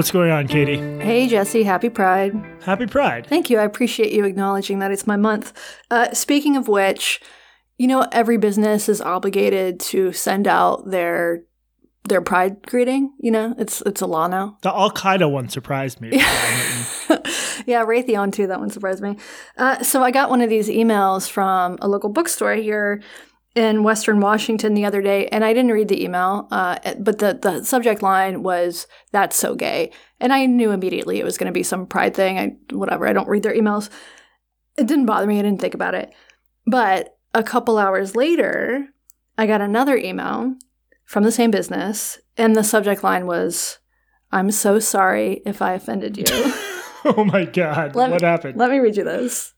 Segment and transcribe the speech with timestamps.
[0.00, 0.78] What's going on, Katie?
[1.04, 1.62] Hey, Jesse.
[1.62, 2.32] Happy Pride.
[2.62, 3.26] Happy Pride.
[3.26, 3.58] Thank you.
[3.58, 5.52] I appreciate you acknowledging that it's my month.
[5.90, 7.20] Uh, speaking of which,
[7.76, 11.42] you know, every business is obligated to send out their
[12.04, 13.12] their Pride greeting.
[13.18, 14.56] You know, it's it's a law now.
[14.62, 16.08] The Al Qaeda one surprised me.
[17.66, 18.46] yeah, Raytheon too.
[18.46, 19.18] That one surprised me.
[19.58, 23.02] Uh, so I got one of these emails from a local bookstore here
[23.54, 27.38] in Western Washington the other day, and I didn't read the email, uh, but the,
[27.40, 29.90] the subject line was "That's so gay,"
[30.20, 32.38] and I knew immediately it was going to be some pride thing.
[32.38, 33.06] I whatever.
[33.06, 33.90] I don't read their emails.
[34.76, 35.38] It didn't bother me.
[35.38, 36.12] I didn't think about it.
[36.66, 38.88] But a couple hours later,
[39.36, 40.54] I got another email
[41.04, 43.78] from the same business, and the subject line was,
[44.30, 46.24] "I'm so sorry if I offended you."
[47.04, 47.96] oh my god!
[47.96, 48.58] Let what me, happened?
[48.58, 49.54] Let me read you this.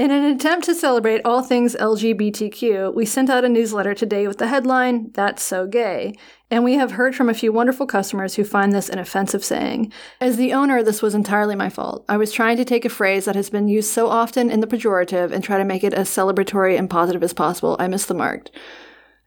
[0.00, 4.38] In an attempt to celebrate all things LGBTQ, we sent out a newsletter today with
[4.38, 6.14] the headline, That's So Gay.
[6.50, 9.92] And we have heard from a few wonderful customers who find this an offensive saying.
[10.18, 12.06] As the owner, this was entirely my fault.
[12.08, 14.66] I was trying to take a phrase that has been used so often in the
[14.66, 17.76] pejorative and try to make it as celebratory and positive as possible.
[17.78, 18.48] I missed the mark.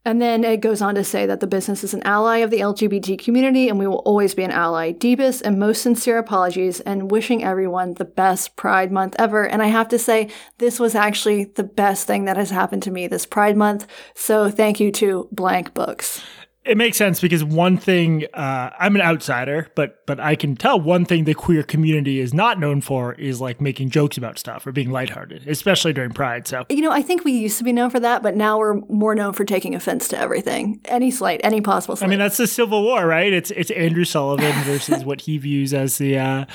[0.05, 2.59] And then it goes on to say that the business is an ally of the
[2.59, 4.91] LGBT community and we will always be an ally.
[4.91, 9.47] Deepest and most sincere apologies and wishing everyone the best Pride Month ever.
[9.47, 12.91] And I have to say, this was actually the best thing that has happened to
[12.91, 13.87] me this Pride Month.
[14.13, 16.21] So thank you to Blank Books
[16.65, 20.79] it makes sense because one thing uh, I'm an outsider, but but I can tell
[20.79, 24.65] one thing the queer community is not known for is like making jokes about stuff
[24.65, 26.47] or being lighthearted, especially during Pride.
[26.47, 28.75] So you know, I think we used to be known for that, but now we're
[28.87, 31.97] more known for taking offense to everything, any slight, any possible.
[31.97, 32.07] Slight.
[32.07, 33.33] I mean, that's the Civil War, right?
[33.33, 36.17] It's it's Andrew Sullivan versus what he views as the.
[36.17, 36.45] Uh,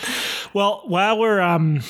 [0.55, 1.83] well, while we're um,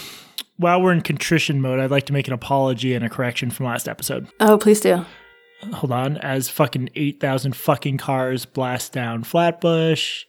[0.56, 3.66] while we're in contrition mode, I'd like to make an apology and a correction from
[3.66, 4.26] last episode.
[4.40, 5.04] Oh, please do
[5.74, 10.24] hold on, as fucking 8,000 fucking cars blast down Flatbush.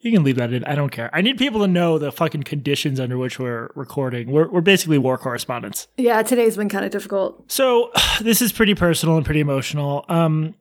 [0.00, 0.64] You can leave that in.
[0.64, 1.10] I don't care.
[1.12, 4.30] I need people to know the fucking conditions under which we're recording.
[4.30, 5.88] We're, we're basically war correspondents.
[5.96, 7.50] Yeah, today's been kind of difficult.
[7.50, 7.90] So
[8.20, 10.04] this is pretty personal and pretty emotional.
[10.08, 10.54] Um,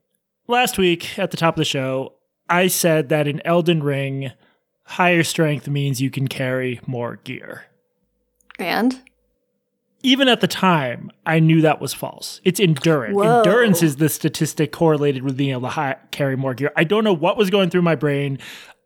[0.48, 2.14] last week at the top of the show,
[2.50, 4.32] I said that in Elden Ring,
[4.86, 7.66] higher strength means you can carry more gear.
[8.58, 9.00] And?
[10.04, 12.40] Even at the time, I knew that was false.
[12.44, 13.16] It's endurance.
[13.16, 13.40] Whoa.
[13.40, 16.72] Endurance is the statistic correlated with being able to hi- carry more gear.
[16.76, 18.40] I don't know what was going through my brain.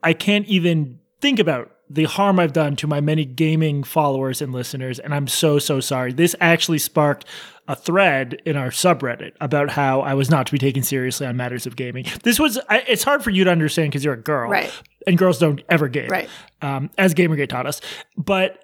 [0.03, 4.53] I can't even think about the harm I've done to my many gaming followers and
[4.53, 6.13] listeners, and I'm so, so sorry.
[6.13, 7.25] This actually sparked
[7.67, 11.35] a thread in our subreddit about how I was not to be taken seriously on
[11.37, 12.05] matters of gaming.
[12.23, 14.49] This was, I, it's hard for you to understand because you're a girl.
[14.49, 14.71] Right.
[15.05, 16.09] And girls don't ever game.
[16.09, 16.29] Right.
[16.61, 17.81] Um, as Gamergate taught us.
[18.17, 18.63] But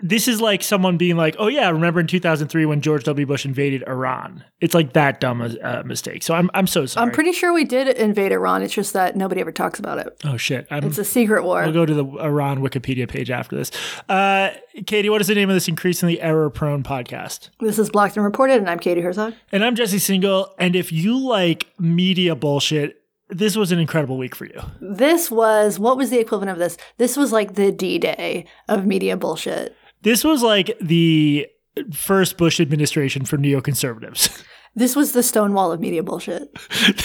[0.00, 3.26] this is like someone being like, "Oh yeah, remember in 2003 when George W.
[3.26, 6.22] Bush invaded Iran?" It's like that dumb uh, mistake.
[6.22, 7.06] So I'm I'm so sorry.
[7.06, 8.62] I'm pretty sure we did invade Iran.
[8.62, 10.20] It's just that nobody ever talks about it.
[10.24, 10.66] Oh shit!
[10.70, 11.62] I'm, it's a secret war.
[11.62, 13.70] I'll go to the Iran Wikipedia page after this.
[14.08, 14.50] Uh,
[14.86, 17.48] Katie, what is the name of this increasingly error-prone podcast?
[17.60, 19.32] This is Blocked and Reported, and I'm Katie Herzog.
[19.50, 20.48] And I'm Jesse Singal.
[20.58, 24.60] And if you like media bullshit, this was an incredible week for you.
[24.80, 26.76] This was what was the equivalent of this?
[26.98, 29.74] This was like the D Day of media bullshit.
[30.02, 31.46] This was like the
[31.92, 34.42] first Bush administration for neoconservatives.
[34.78, 36.54] This was the Stonewall of media bullshit.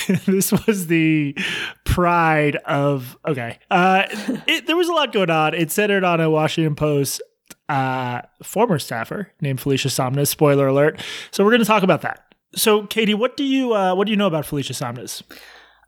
[0.26, 1.38] this was the
[1.86, 3.60] pride of okay.
[3.72, 4.08] Uh,
[4.46, 5.54] it, there was a lot going on.
[5.54, 7.22] It centered on a Washington Post
[7.70, 10.28] uh, former staffer named Felicia Sonmez.
[10.28, 11.00] Spoiler alert.
[11.32, 12.36] So we're going to talk about that.
[12.54, 15.24] So, Katie, what do you uh, what do you know about Felicia Sonmez?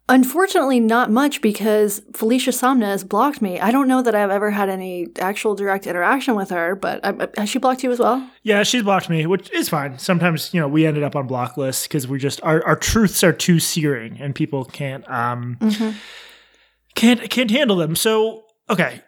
[0.09, 3.57] Unfortunately, not much because Felicia Sonmez blocked me.
[3.61, 7.29] I don't know that I've ever had any actual direct interaction with her, but I,
[7.37, 8.29] has she blocked you as well?
[8.43, 9.97] Yeah, she's blocked me, which is fine.
[9.97, 13.23] Sometimes, you know, we ended up on block lists because we just our, our truths
[13.23, 15.91] are too searing and people can't um mm-hmm.
[16.95, 17.95] can't can't handle them.
[17.95, 19.01] So, okay,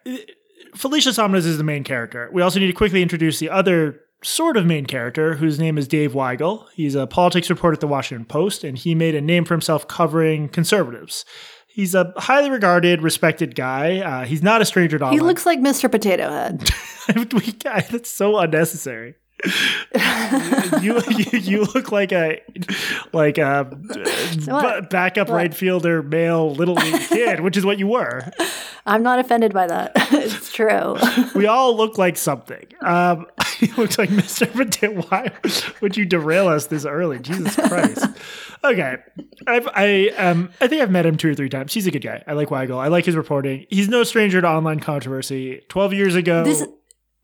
[0.75, 2.29] Felicia Sonmez is the main character.
[2.31, 5.87] We also need to quickly introduce the other sort of main character, whose name is
[5.87, 6.65] Dave Weigel.
[6.73, 9.87] He's a politics reporter at the Washington Post, and he made a name for himself
[9.87, 11.25] covering conservatives.
[11.67, 13.99] He's a highly regarded, respected guy.
[13.99, 15.91] Uh, he's not a stranger to He looks like Mr.
[15.91, 16.69] Potato Head.
[17.89, 19.15] that's so unnecessary.
[20.81, 22.41] you, you, you look like a
[23.13, 23.65] like a
[24.89, 25.35] backup what?
[25.35, 26.75] right fielder male little
[27.09, 28.31] kid, which is what you were.
[28.85, 29.91] I'm not offended by that.
[29.95, 30.95] it's true.
[31.33, 32.65] we all look like something.
[32.81, 33.25] Um,
[33.57, 34.51] he looks like Mr.
[34.51, 35.01] Potato.
[35.09, 35.31] Why
[35.81, 37.19] would you derail us this early?
[37.19, 38.05] Jesus Christ.
[38.63, 38.97] Okay,
[39.47, 41.73] I've, I um I think I've met him two or three times.
[41.73, 42.23] He's a good guy.
[42.27, 42.77] I like Weigel.
[42.77, 43.65] I like his reporting.
[43.69, 45.61] He's no stranger to online controversy.
[45.69, 46.43] Twelve years ago.
[46.43, 46.65] This,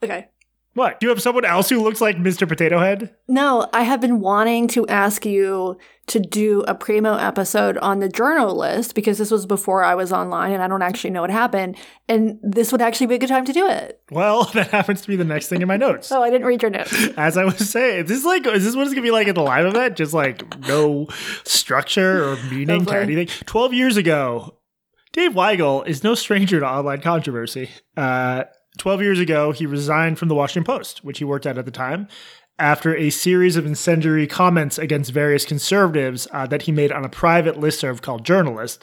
[0.04, 0.28] okay
[0.74, 1.00] What?
[1.00, 2.48] Do you have someone else who looks like Mr.
[2.48, 3.14] Potato Head?
[3.28, 5.78] No, I have been wanting to ask you
[6.08, 10.54] to do a primo episode on the JournoList because this was before I was online
[10.54, 11.76] and I don't actually know what happened.
[12.08, 14.02] And this would actually be a good time to do it.
[14.12, 16.10] Well, that happens to be the next thing in my notes.
[16.12, 17.08] Oh, I didn't read your notes.
[17.18, 19.28] As I was saying, this is this like is this what it's gonna be like
[19.28, 19.98] at the live event?
[19.98, 21.08] Just like no
[21.44, 23.28] structure or meaning to anything.
[23.46, 24.58] Twelve years ago,
[25.12, 27.70] Dave Weigel is no stranger to online controversy.
[27.98, 28.46] Uh,
[28.78, 31.72] Twelve years ago, he resigned from the Washington Post, which he worked at at the
[31.72, 32.08] time,
[32.58, 37.10] after a series of incendiary comments against various conservatives uh, that he made on a
[37.10, 38.80] private listserv called JournoList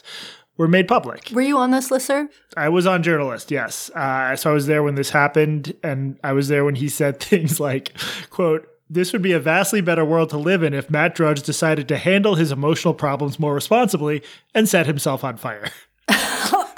[0.57, 1.31] were made public.
[1.31, 2.27] Were you on this listserv?
[2.57, 3.89] I was on JournoList, yes.
[3.91, 7.19] Uh, so I was there when this happened, and I was there when he said
[7.21, 7.97] things like,
[8.29, 11.87] "quote This would be a vastly better world to live in if Matt Drudge decided
[11.87, 14.21] to handle his emotional problems more responsibly
[14.53, 15.71] and set himself on fire."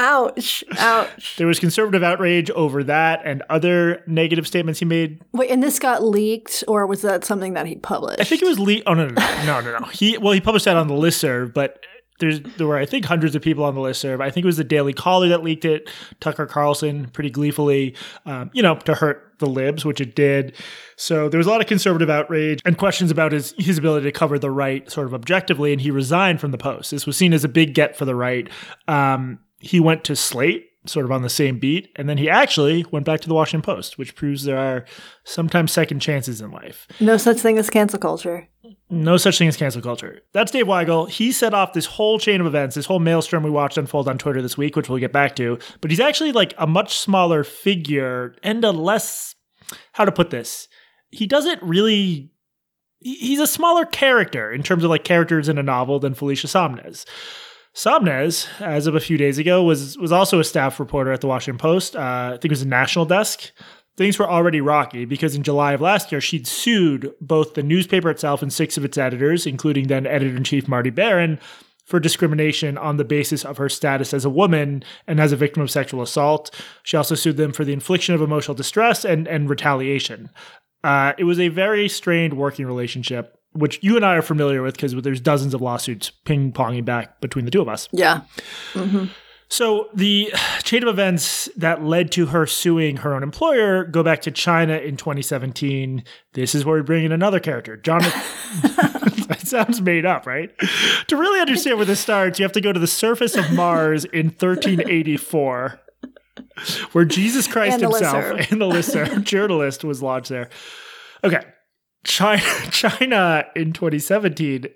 [0.01, 0.63] Ouch.
[0.79, 1.35] Ouch.
[1.37, 5.21] There was conservative outrage over that and other negative statements he made.
[5.31, 8.19] Wait, and this got leaked, or was that something that he published?
[8.19, 8.87] I think it was leaked.
[8.87, 9.85] Oh no, no, no, no, no, no.
[9.87, 11.85] He well, he published that on the listserv, but
[12.19, 14.21] there's there were I think hundreds of people on the list listserv.
[14.21, 15.89] I think it was the Daily Caller that leaked it.
[16.19, 17.95] Tucker Carlson, pretty gleefully,
[18.25, 20.55] um, you know, to hurt the libs, which it did.
[20.95, 24.11] So there was a lot of conservative outrage and questions about his his ability to
[24.11, 26.91] cover the right sort of objectively, and he resigned from the Post.
[26.91, 28.49] This was seen as a big get for the right.
[28.87, 30.67] Um, he went to Slate.
[30.87, 31.91] Sort of on the same beat.
[31.95, 34.83] And then he actually went back to the Washington Post, which proves there are
[35.23, 36.87] sometimes second chances in life.
[36.99, 38.47] no such thing as cancel culture.
[38.89, 40.21] No such thing as cancel culture.
[40.33, 41.07] That's Dave Weigel.
[41.07, 44.17] He set off this whole chain of events, this whole maelstrom we watched unfold on
[44.17, 45.59] Twitter this week, which we'll get back to.
[45.81, 49.35] But he's actually like a much smaller figure and a less,
[49.93, 50.67] how to put this,
[51.11, 52.31] he doesn't really,
[53.01, 57.05] he's a smaller character in terms of like characters in a novel than Felicia Sonmez.
[57.73, 61.27] Sonmez, as of a few days ago, was was also a staff reporter at the
[61.27, 61.95] Washington Post.
[61.95, 63.51] Uh, I think it was a national desk.
[63.97, 68.09] Things were already rocky because in July of last year, she'd sued both the newspaper
[68.09, 71.39] itself and six of its editors, including then editor in chief Marty Baron,
[71.85, 75.61] for discrimination on the basis of her status as a woman and as a victim
[75.61, 76.49] of sexual assault.
[76.83, 80.29] She also sued them for the infliction of emotional distress and, and retaliation.
[80.83, 84.75] Uh, it was a very strained working relationship, which you and I are familiar with
[84.75, 87.87] because there's dozens of lawsuits ping ponging back between the two of us.
[87.91, 88.21] Yeah.
[88.73, 89.05] Mm-hmm.
[89.49, 90.33] So the
[90.63, 94.77] chain of events that led to her suing her own employer go back to China
[94.77, 96.03] in 2017.
[96.33, 98.21] This is where we bring in another character, Jonathan.
[99.27, 100.51] that sounds made up, right?
[101.07, 104.05] To really understand where this starts, you have to go to the surface of Mars
[104.05, 105.79] in 1384,
[106.93, 108.51] where Jesus Christ And himself listserv.
[108.51, 110.49] and the listserv JournoList was lodged there.
[111.23, 111.41] Okay,
[112.03, 114.67] China, China in 2017.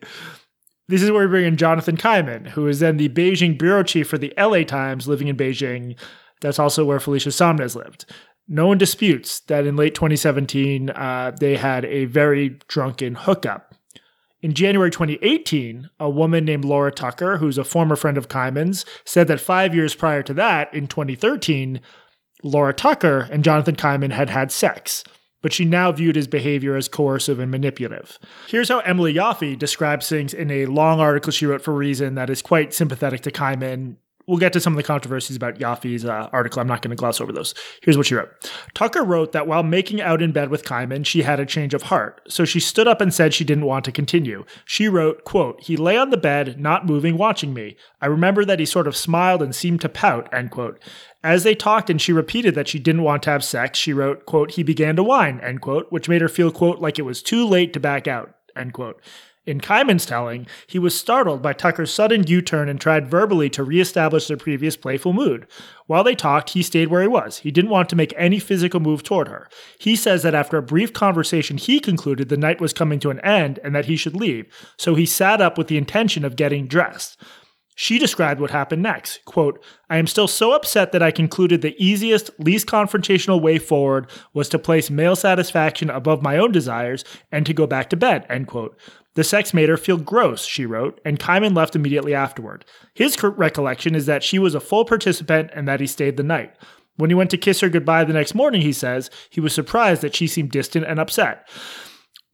[0.88, 4.08] This is where we bring in Jonathan Kaiman, who is then the Beijing bureau chief
[4.08, 5.98] for the LA Times, living in Beijing.
[6.42, 8.06] That's also where Felicia Sonmez lived.
[8.48, 13.74] No one disputes that in late 2017, uh, they had a very drunken hookup.
[14.42, 19.28] In January 2018, a woman named Laura Tucker, who's a former friend of Kaiman's, said
[19.28, 21.82] that five years prior to that, in 2013,
[22.44, 25.04] Laura Tucker and Jonathan Kaiman had had sex,
[25.46, 28.18] but she now viewed his behavior as coercive and manipulative.
[28.48, 32.32] Here's how Emily Yoffe describes things in a long article she wrote for Reason that
[32.32, 33.98] is quite sympathetic to Kaiman.
[34.28, 36.60] We'll get to some of the controversies about Yoffe's uh, article.
[36.60, 37.54] I'm not going to gloss over those.
[37.82, 38.32] Here's what she wrote.
[38.74, 41.84] Tucker wrote that while making out in bed with Kaiman, she had a change of
[41.84, 42.22] heart.
[42.28, 44.44] So she stood up and said she didn't want to continue.
[44.66, 47.78] She wrote, quote, He lay on the bed, not moving, watching me.
[48.02, 50.80] I remember that he sort of smiled and seemed to pout, end quote.
[51.24, 54.26] As they talked and she repeated that she didn't want to have sex, she wrote,
[54.26, 57.22] quote, he began to whine, end quote, which made her feel, quote, like it was
[57.22, 59.02] too late to back out, end quote.
[59.46, 63.64] In Kaiman's telling, he was startled by Tucker's sudden U turn and tried verbally to
[63.64, 65.46] reestablish their previous playful mood.
[65.86, 67.40] While they talked, he stayed where he was.
[67.40, 69.48] He didn't want to make any physical move toward her.
[69.80, 73.20] He says that after a brief conversation, he concluded the night was coming to an
[73.20, 74.48] end and that he should leave,
[74.78, 77.22] so he sat up with the intention of getting dressed.
[77.78, 79.24] She described what happened next.
[79.26, 84.10] Quote, I am still so upset that I concluded the easiest, least confrontational way forward
[84.34, 88.26] was to place male satisfaction above my own desires and to go back to bed,
[88.30, 88.80] end quote.
[89.16, 92.66] The sex made her feel gross, she wrote, and Kaiman left immediately afterward.
[92.94, 96.54] His recollection is that she was a full participant and that he stayed the night.
[96.98, 100.02] When he went to kiss her goodbye the next morning, he says, he was surprised
[100.02, 101.48] that she seemed distant and upset.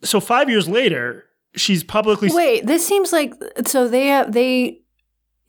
[0.04, 3.34] So five years later, she's publicly Wait, this seems like
[3.68, 4.82] so they have they.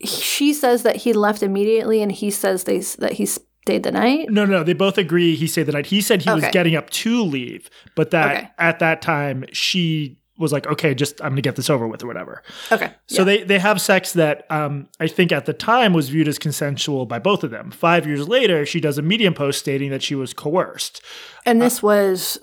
[0.03, 4.27] She says that he left immediately, and he says they that he stayed the night.
[4.29, 5.85] No, no, they both agree he stayed the night.
[5.87, 8.49] He said he was getting up to leave, but that Okay.
[8.59, 12.07] at that time she was like, okay, just I'm gonna get this over with or
[12.07, 12.41] whatever.
[12.71, 12.91] Okay.
[13.07, 13.23] So yeah.
[13.23, 17.05] they they have sex that um, I think at the time was viewed as consensual
[17.05, 17.71] by both of them.
[17.71, 21.01] Five years later, she does a Medium post stating that she was coerced.
[21.45, 22.39] and this was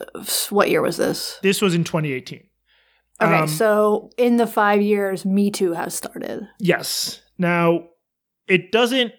[0.51, 1.39] what year was this?
[1.43, 2.45] This was in 2018.
[3.23, 6.49] Okay, Um, so in the five years, Me Too has started.
[6.59, 7.21] Yes.
[7.39, 7.89] Now,
[8.49, 9.13] it doesn't.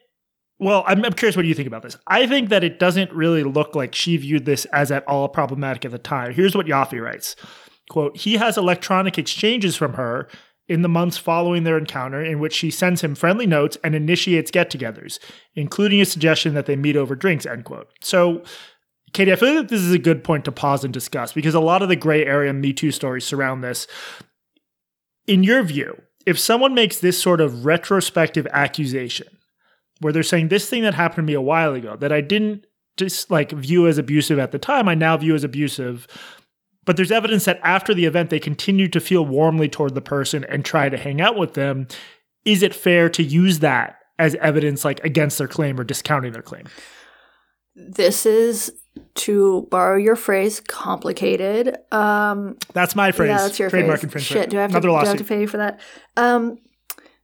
[0.59, 1.97] Well, I'm, I'm curious what you think about this.
[2.05, 5.85] I think that it doesn't really look like she viewed this as at all problematic
[5.85, 6.33] at the time.
[6.33, 7.35] Here's what Yoffe writes
[7.91, 10.27] quote, he has electronic exchanges from her
[10.67, 14.49] in the months following their encounter in which she sends him friendly notes and initiates
[14.49, 15.19] get-togethers,
[15.53, 17.89] including a suggestion that they meet over drinks, end quote.
[18.01, 18.41] So
[19.13, 21.59] Katie, I feel like this is a good point to pause and discuss because a
[21.59, 23.87] lot of the gray area Me Too stories surround this.
[25.27, 29.27] In your view, if someone makes this sort of retrospective accusation
[29.99, 32.65] where they're saying this thing that happened to me a while ago that I didn't
[32.97, 36.07] just like view as abusive at the time, I now view as abusive.
[36.85, 40.43] But there's evidence that after the event, they continue to feel warmly toward the person
[40.45, 41.87] and try to hang out with them.
[42.43, 46.41] Is it fair to use that as evidence, like against their claim or discounting their
[46.41, 46.65] claim?
[47.75, 48.73] This is,
[49.15, 51.77] to borrow your phrase, complicated.
[51.91, 53.29] Um, That's my phrase.
[53.29, 54.03] Yeah, that's your Trademark phrase.
[54.05, 54.43] infringement.
[54.43, 55.79] Shit, do I have to, Another do I have to pay you for that?
[56.17, 56.57] Um,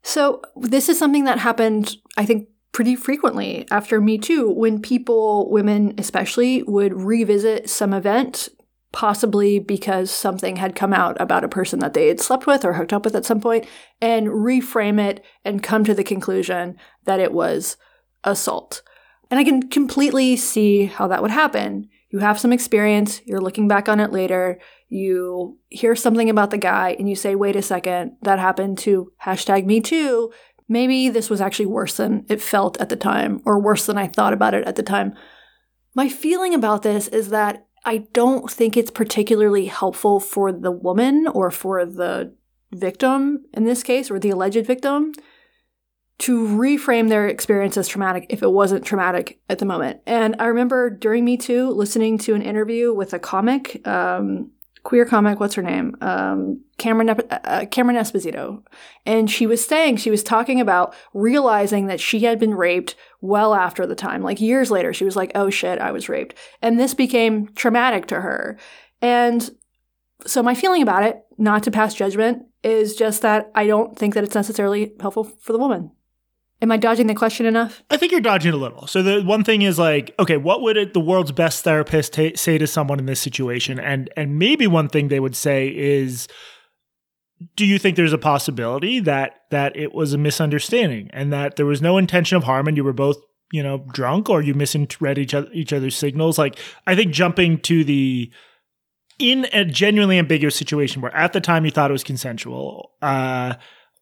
[0.04, 5.50] so this is something that happened, I think, pretty frequently after Me Too, when people,
[5.52, 8.50] women especially, would revisit some event,
[8.98, 12.74] possibly because something had come out about a person that they had slept with or
[12.74, 13.64] hooked up with at some point,
[14.02, 16.76] and reframe it and come to the conclusion
[17.06, 17.78] that it was
[18.24, 18.82] assault.
[19.30, 21.90] And I can completely see how that would happen.
[22.10, 26.58] You have some experience, you're looking back on it later, you hear something about the
[26.58, 30.34] guy, and you say, wait a second, that happened to hashtag me too.
[30.68, 34.08] Maybe this was actually worse than it felt at the time, or worse than I
[34.08, 35.14] thought about it at the time.
[35.94, 41.26] My feeling about this is that I don't think it's particularly helpful for the woman
[41.26, 42.36] or for the
[42.74, 45.14] victim in this case, or the alleged victim,
[46.20, 50.02] to reframe their experience as traumatic if it wasn't traumatic at the moment.
[50.06, 54.52] And I remember during Me Too listening to an interview with a comic, um,
[54.88, 55.98] queer comic, what's her name?
[56.00, 58.64] Um, Cameron, uh, Cameron Esposito.
[59.06, 63.54] And she was saying, she was talking about realizing that she had been raped well
[63.54, 64.24] after the time.
[64.24, 66.36] Like years later, she was like, oh shit, I was raped.
[66.62, 68.58] And this became traumatic to her.
[69.02, 69.50] And
[70.26, 74.14] so my feeling about it, not to pass judgment, is just that I don't think
[74.14, 75.92] that it's necessarily helpful for the woman.
[76.60, 77.84] Am I dodging the question enough?
[77.92, 78.88] I think you're dodging a little.
[78.88, 82.30] So the one thing is like, okay, what would it, the world's best therapist ta
[82.36, 83.80] say to someone in this situation?
[83.80, 86.28] And and maybe one thing they would say is,
[87.56, 91.66] do you think there's a possibility that that it was a misunderstanding and that there
[91.68, 93.18] was no intention of harm and you were both
[93.52, 96.40] you know drunk or you misread each other each other's signals?
[96.40, 98.32] Like I think jumping to the
[99.20, 102.92] in a genuinely ambiguous situation where at the time you thought it was consensual.
[103.02, 103.56] Uh,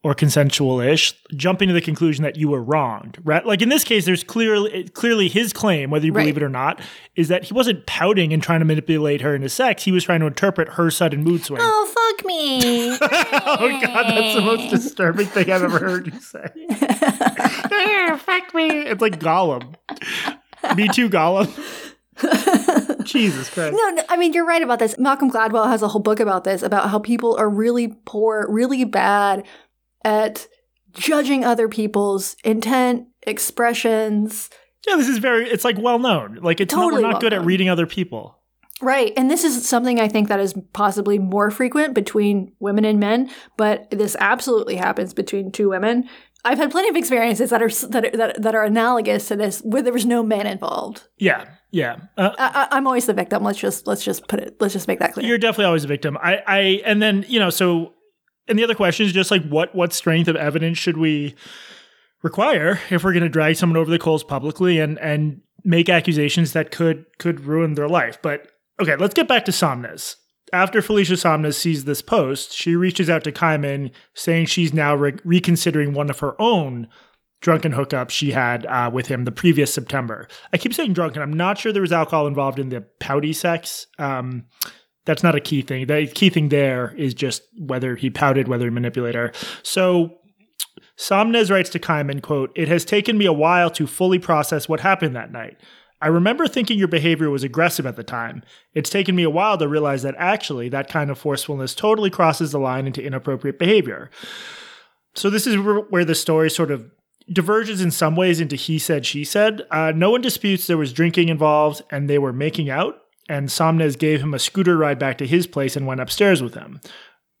[0.06, 3.18] or consensual-ish, jumping to the conclusion that you were wronged.
[3.24, 3.44] Right?
[3.44, 6.22] Like in this case, there's clearly clearly his claim, whether you Right.
[6.22, 6.80] believe it or not,
[7.16, 9.82] is that he wasn't pouting and trying to manipulate her into sex.
[9.82, 11.58] He was trying to interpret her sudden mood swing.
[11.60, 12.96] Oh, fuck me.
[13.02, 16.46] oh god, that's the most disturbing thing I've ever heard you say.
[18.18, 18.68] Fuck me.
[18.70, 19.74] It's like Gollum.
[20.76, 21.50] Me too, Gollum.
[23.04, 23.76] Jesus Christ.
[23.76, 24.98] No, no, I mean, you're right about this.
[24.98, 28.84] Malcolm Gladwell has a whole book about this, about how people are really poor, really
[28.84, 29.44] bad
[30.04, 30.46] at
[30.92, 34.50] judging other people's intent, expressions.
[34.86, 35.48] Yeah, this is very.
[35.48, 36.38] It's like well known.
[36.42, 38.38] Like it's Totally not, we're not good at reading other people.
[38.82, 39.12] Right.
[39.16, 43.30] And this is something I think that is possibly more frequent between women and men,
[43.56, 46.08] but this absolutely happens between two women.
[46.44, 49.60] I've had plenty of experiences that are that are, that, that are analogous to this
[49.62, 51.08] where there was no man involved.
[51.18, 51.96] Yeah, yeah.
[52.16, 53.42] Uh, I, I, I'm always the victim.
[53.42, 54.56] Let's just let's just put it.
[54.60, 55.26] Let's just make that clear.
[55.26, 56.16] You're definitely always a victim.
[56.22, 57.94] I, I, and then you know, so,
[58.48, 61.34] and the other question is just like, what, what strength of evidence should we
[62.22, 66.52] require if we're going to drag someone over the coals publicly and and make accusations
[66.52, 68.18] that could could ruin their life?
[68.22, 68.48] But
[68.80, 70.16] okay, let's get back to Sonmez.
[70.52, 75.18] After Felicia Sonmez sees this post, she reaches out to Kaiman, saying she's now re-
[75.24, 76.88] reconsidering one of her own
[77.40, 80.28] drunken hookups she had uh, with him the previous September.
[80.52, 81.20] I keep saying drunken.
[81.20, 83.86] I'm not sure there was alcohol involved in the pouty sex.
[83.98, 84.44] Um,
[85.06, 85.86] that's not a key thing.
[85.86, 89.32] The key thing there is just whether he pouted, whether he manipulated her.
[89.62, 90.18] So
[90.98, 94.80] Sonmez writes to Kaiman, quote, It has taken me a while to fully process what
[94.80, 95.58] happened that night.
[96.02, 98.42] I remember thinking your behavior was aggressive at the time.
[98.74, 102.52] It's taken me a while to realize that actually that kind of forcefulness totally crosses
[102.52, 104.10] the line into inappropriate behavior.
[105.14, 106.90] So this is where where the story sort of
[107.32, 109.62] diverges in some ways into he said, she said.
[109.70, 113.98] Uh, no one disputes there was drinking involved and they were making out, and Sonmez
[113.98, 116.80] gave him a scooter ride back to his place and went upstairs with him.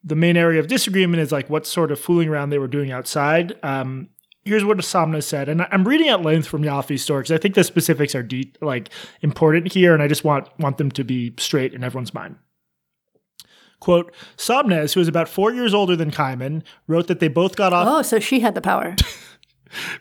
[0.04, 2.92] the main area of disagreement is like what sort of fooling around they were doing
[2.92, 3.56] outside.
[3.62, 4.08] Um,
[4.44, 7.54] here's what Sonmez said, and I'm reading at length from Yoffe's story because I think
[7.56, 8.90] the specifics are deep, like
[9.20, 12.36] important here, and I just want want them to be straight in everyone's mind.
[13.80, 17.72] Quote, Sonmez, who is about four years older than Kaiman, wrote that they both got
[17.72, 17.86] off.
[17.88, 18.96] Oh, so she had the power.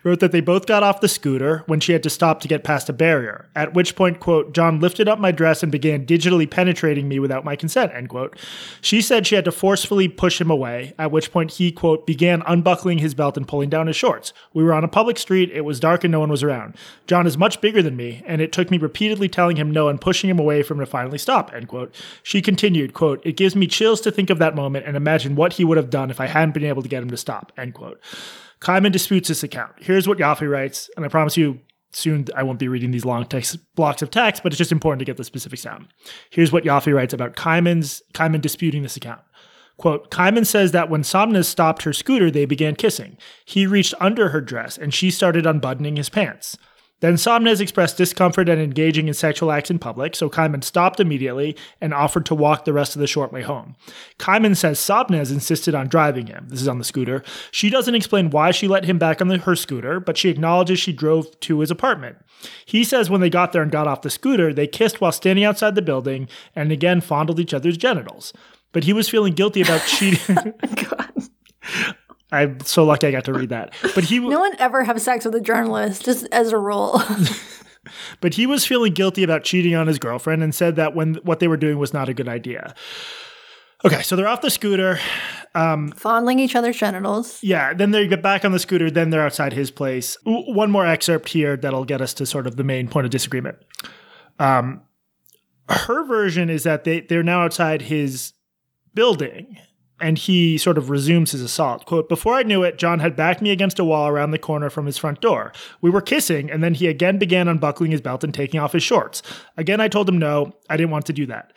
[0.04, 2.64] wrote that they both got off the scooter when she had to stop to get
[2.64, 3.48] past a barrier.
[3.56, 7.46] At which point, quote, John lifted up my dress and began digitally penetrating me without
[7.46, 8.38] my consent, end quote.
[8.82, 12.44] She said she had to forcefully push him away, at which point he, quote, began
[12.48, 14.34] unbuckling his belt and pulling down his shorts.
[14.54, 16.76] We were on a public street, it was dark and no one was around.
[17.08, 20.00] John is much bigger than me, and it took me repeatedly telling him no and
[20.00, 21.94] pushing him away from him to finally stop, end quote.
[22.24, 25.54] She continued, quote, it gives me chills to think of that moment and imagine what
[25.54, 27.74] he would have done if I hadn't been able to get him to stop, end
[27.74, 28.00] quote.
[28.60, 29.74] Kaiman disputes this account.
[29.80, 31.60] Here's what Yoffe writes, and I promise you
[31.92, 35.00] soon I won't be reading these long text blocks of text, but it's just important
[35.00, 35.88] to get the specifics down.
[36.30, 39.22] Here's what Yoffe writes about Kaiman's Kaiman disputing this account.
[39.78, 43.18] Quote, Kaiman says that when Sonmez stopped her scooter, they began kissing.
[43.44, 46.58] He reached under her dress and she started unbuttoning his pants.
[47.06, 51.56] Then Sonmez expressed discomfort at engaging in sexual acts in public, so Kaiman stopped immediately
[51.80, 53.76] and offered to walk the rest of the short way home.
[54.18, 56.48] Kaiman says Sonmez insisted on driving him.
[56.50, 57.22] This is on the scooter.
[57.52, 60.80] She doesn't explain why she let him back on the, her scooter, but she acknowledges
[60.80, 62.18] she drove to his apartment.
[62.66, 65.46] He says when they got there and got off the scooter, they kissed while standing
[65.46, 68.34] outside the building and again fondled each other's genitals.
[68.72, 70.38] But he was feeling guilty about cheating.
[70.90, 71.12] God.
[72.36, 73.74] I'm so lucky I got to read that.
[73.94, 77.02] But he No one ever have sex with a journalist, just as a rule.
[78.22, 81.40] but he was feeling guilty about cheating on his girlfriend and said that when what
[81.40, 82.76] they were doing was not a good idea.
[83.84, 85.00] Okay, so they're off the scooter.
[85.54, 87.40] Um, Fondling each other's genitals.
[87.44, 88.90] Yeah, then they get back on the scooter.
[88.90, 90.18] Then they're outside his place.
[90.26, 93.58] One more excerpt here that'll get us to sort of the main point of disagreement.
[94.40, 94.82] Um,
[95.70, 98.34] her version is that they, they're now outside his
[98.94, 99.58] building
[100.00, 101.86] and he sort of resumes his assault.
[101.86, 104.70] Quote, Before I knew it, John had backed me against a wall around the corner
[104.70, 105.54] from his front door.
[105.82, 108.84] We were kissing, and then he again began unbuckling his belt and taking off his
[108.84, 109.22] shorts.
[109.58, 111.54] Again, I told him no, I didn't want to do that.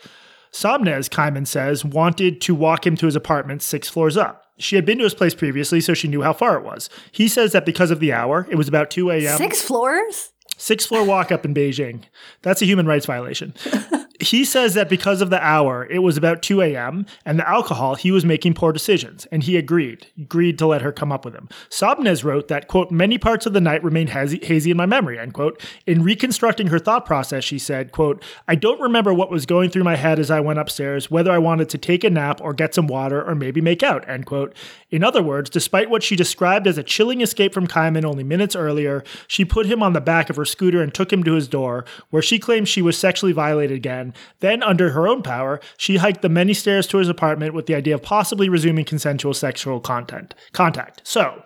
[0.53, 4.45] Sonmez, Kaiman says, wanted to walk him to his apartment six floors up.
[4.59, 6.89] She had been to his place previously, so she knew how far it was.
[7.13, 9.37] He says that because of the hour, it was about 2 a.m.
[9.37, 10.33] Six floors?
[10.57, 12.03] Six floor walk up in Beijing.
[12.43, 13.55] That's a human rights violation.
[14.21, 17.95] he says that because of the hour, it was about 2 a.m., and the alcohol,
[17.95, 21.35] he was making poor decisions, and he agreed, agreed to let her come up with
[21.35, 21.49] him.
[21.71, 25.19] Sonmez wrote that, quote, many parts of the night remain hazy, hazy in my memory,
[25.19, 25.65] end quote.
[25.87, 29.85] In reconstructing her thought process, she said, quote, I don't remember what was going through
[29.85, 32.75] my head as I went upstairs, whether I wanted to take a nap or get
[32.75, 34.55] some water or maybe make out, end quote.
[34.91, 38.57] In other words, despite what she described as a chilling escape from Kaiman only minutes
[38.57, 41.47] earlier, she put him on the back of her scooter and took him to his
[41.47, 44.08] door, where she claims she was sexually violated again.
[44.41, 47.75] Then, under her own power, she hiked the many stairs to his apartment with the
[47.75, 51.03] idea of possibly resuming consensual sexual content contact.
[51.05, 51.43] So,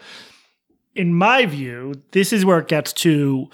[0.95, 3.49] in my view, this is where it gets to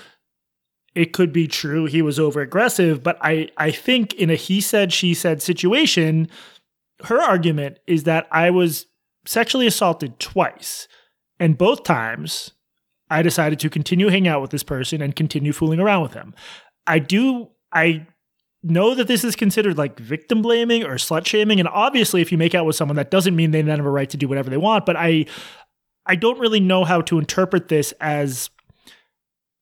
[0.95, 4.61] it could be true he was over aggressive, but I, I think in a he
[4.61, 6.29] said, she said situation,
[7.05, 8.87] her argument is that I was
[9.25, 10.89] sexually assaulted twice.
[11.39, 12.51] And both times,
[13.11, 16.35] I decided to continue hanging out with this person and continue fooling around with him.
[16.87, 18.07] I do, I
[18.63, 21.61] know that this is considered like victim blaming or slut shaming.
[21.61, 23.91] And obviously, if you make out with someone, that doesn't mean they then have a
[23.91, 24.87] right to do whatever they want.
[24.87, 25.27] But I,
[26.07, 28.51] I don't really know how to interpret this as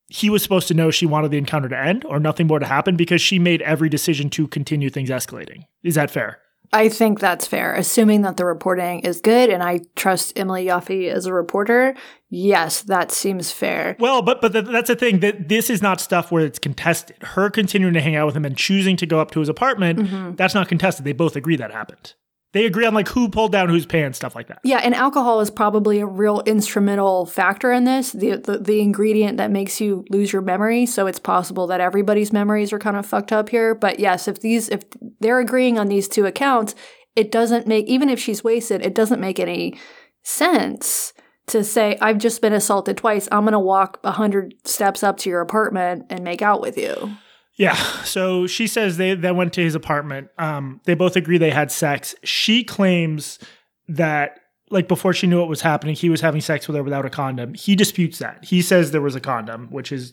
[0.09, 2.67] he was supposed to know she wanted the encounter to end or nothing more to
[2.67, 5.65] happen because she made every decision to continue things escalating.
[5.83, 6.39] Is that fair?
[6.77, 11.11] I think that's fair, assuming that the reporting is good, and I trust Emily Yoffe
[11.11, 11.95] as a reporter.
[12.29, 13.97] Yes, that seems fair.
[13.99, 17.17] Well, but but that's the thing that this is not stuff where it's contested.
[17.23, 20.01] Her continuing to hang out with him and choosing to go up to his apartment,
[20.01, 20.35] mm-hmm.
[20.35, 21.07] that's not contested.
[21.07, 22.15] They both agree that happened
[22.57, 24.61] they agree on like who pulled down whose pants, stuff like that.
[24.65, 29.37] Yeah, and alcohol is probably a real instrumental factor in this, the, the, the ingredient
[29.39, 30.87] that makes you lose your memory.
[30.87, 33.75] So it's possible that everybody's memories are kind of fucked up here.
[33.75, 34.83] But yes, if these if
[35.21, 36.75] they're agreeing on these two accounts,
[37.15, 39.79] it doesn't make even if she's wasted, it doesn't make any
[40.23, 41.13] sense
[41.47, 43.29] to say I've just been assaulted twice.
[43.31, 47.17] I'm to walk a hundred steps up to your apartment and make out with you.
[47.57, 47.75] Yeah.
[48.05, 50.29] So she says they, they went to his apartment.
[50.39, 52.15] Um, they both agree they had sex.
[52.23, 53.39] She claims
[53.89, 54.41] that,
[54.71, 57.11] like, before she knew what was happening, he was having sex with her without a
[57.11, 57.55] condom.
[57.55, 58.45] He disputes that.
[58.45, 60.13] He says there was a condom, which is,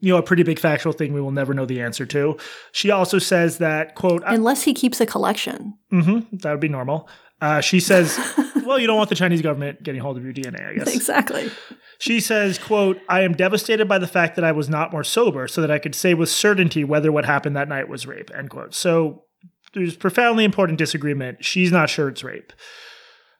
[0.00, 2.36] you know, a pretty big factual thing we will never know the answer to.
[2.72, 5.74] She also says that, quote, unless he keeps a collection.
[5.92, 7.08] Mm-hmm, that would be normal.
[7.40, 8.18] Uh, she says,
[8.66, 10.94] well, you don't want the Chinese government getting hold of your DNA, I guess.
[10.94, 11.50] Exactly.
[11.98, 15.48] She says, quote, I am devastated by the fact that I was not more sober
[15.48, 18.50] so that I could say with certainty whether what happened that night was rape, end
[18.50, 18.74] quote.
[18.74, 19.24] So
[19.72, 21.44] there's profoundly important disagreement.
[21.44, 22.52] She's not sure it's rape.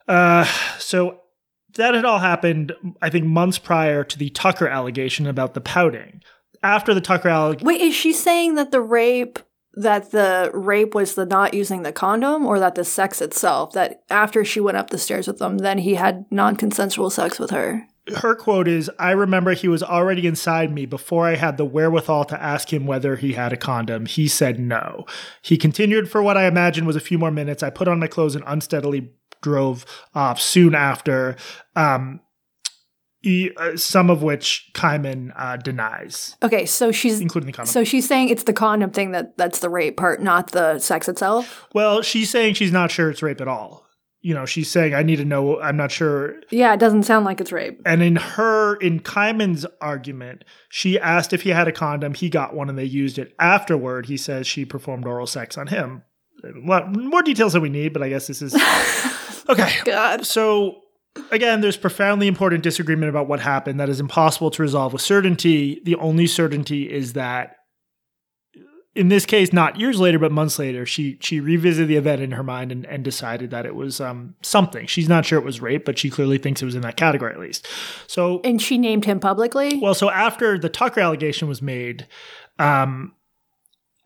[0.09, 0.45] Uh,
[0.79, 1.21] so
[1.75, 6.23] that had all happened, I think, months prior to the Tucker allegation about the pouting.
[6.63, 7.67] After the Tucker allegation.
[7.67, 9.39] Wait, is she saying that the rape
[9.77, 14.03] that the rape was the not using the condom or that the sex itself that
[14.11, 17.87] after she went up the stairs with them then he had non-consensual sex with her
[18.19, 22.25] her quote is I remember he was already inside me before I had the wherewithal
[22.27, 24.07] to ask him whether he had a condom.
[24.07, 25.07] He said no.
[25.43, 27.65] He continued for what I imagine was a few more minutes.
[27.65, 29.11] I put on my clothes and unsteadily
[29.43, 29.85] drove
[30.15, 31.37] off soon after.
[31.75, 32.21] Um,
[33.77, 36.37] some of which Kaiman uh, denies.
[36.43, 37.73] Okay, so she's including the condom.
[37.73, 41.09] So she's saying it's the condom thing that that's the rape part, not the sex
[41.09, 41.67] itself.
[41.75, 43.85] Well, she's saying she's not sure it's rape at all.
[44.21, 45.61] You know, she's saying I need to know.
[45.61, 46.35] I'm not sure.
[46.51, 47.81] Yeah, it doesn't sound like it's rape.
[47.87, 52.15] And in her, in Kaiman's argument, she asked if he had a condom.
[52.15, 53.35] He got one, and they used it.
[53.39, 56.03] Afterward, he says she performed oral sex on him.
[56.63, 58.55] What more details than we need, but I guess this is
[59.49, 59.73] okay.
[59.85, 60.27] God.
[60.27, 60.83] So
[61.31, 65.81] again, there's profoundly important disagreement about what happened that is impossible to resolve with certainty.
[65.85, 67.57] The only certainty is that
[68.97, 72.31] in this case, not years later, but months later, she she revisited the event in
[72.33, 74.87] her mind and, and decided that it was um, something.
[74.87, 77.33] She's not sure it was rape, but she clearly thinks it was in that category
[77.33, 77.69] at least.
[78.07, 79.79] So, and she named him publicly.
[79.81, 82.07] Well, so after the Tucker allegation was made,
[82.59, 83.13] um,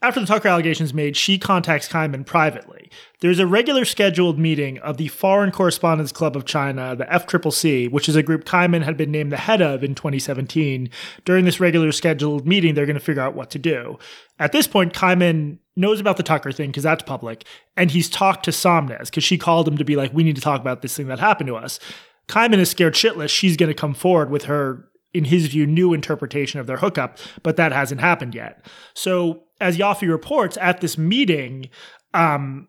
[0.02, 2.90] after the Tucker allegations made, she contacts Kaiman privately.
[3.20, 8.08] There's a regular scheduled meeting of the Foreign Correspondents Club of China, the FCCC, which
[8.08, 10.88] is a group Kaiman had been named the head of in 2017.
[11.26, 13.98] During this regular scheduled meeting, they're going to figure out what to do.
[14.38, 17.44] At this point, Kaiman knows about the Tucker thing because that's public,
[17.76, 20.42] and he's talked to Sonmez because she called him to be like, "We need to
[20.42, 21.78] talk about this thing that happened to us."
[22.26, 23.28] Kaiman is scared shitless.
[23.28, 27.18] She's going to come forward with her in his view, new interpretation of their hookup,
[27.42, 28.64] but that hasn't happened yet.
[28.94, 31.68] So as Yoffe reports at this meeting,
[32.14, 32.68] um,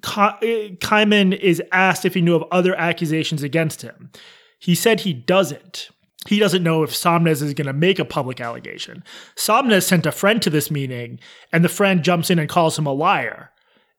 [0.00, 4.10] Kaiman is asked if he knew of other accusations against him.
[4.58, 5.90] He said he doesn't.
[6.26, 9.02] He doesn't know if Sonmez is going to make a public allegation.
[9.36, 11.18] Sonmez sent a friend to this meeting,
[11.50, 13.50] and the friend jumps in and calls him a liar,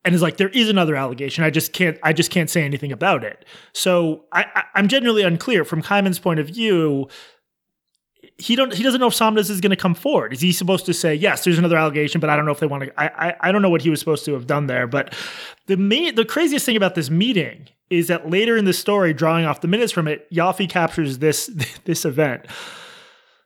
[0.05, 1.43] and is like, "There is another allegation.
[1.43, 1.97] I just can't.
[2.03, 6.39] I just can't say anything about it." So I, am genuinely unclear from Kaiman's point
[6.39, 7.07] of view
[8.41, 10.33] he don't he doesn't know if Sonmez is going to come forward.
[10.33, 11.43] Is he supposed to say yes?
[11.43, 12.99] There's another allegation, but I don't know if they want to.
[12.99, 14.87] I, I I don't know what he was supposed to have done there.
[14.87, 15.13] But
[15.67, 19.45] the main the craziest thing about this meeting is that later in the story, drawing
[19.45, 21.47] off the minutes from it, Yoffe captures this
[21.85, 22.47] this event.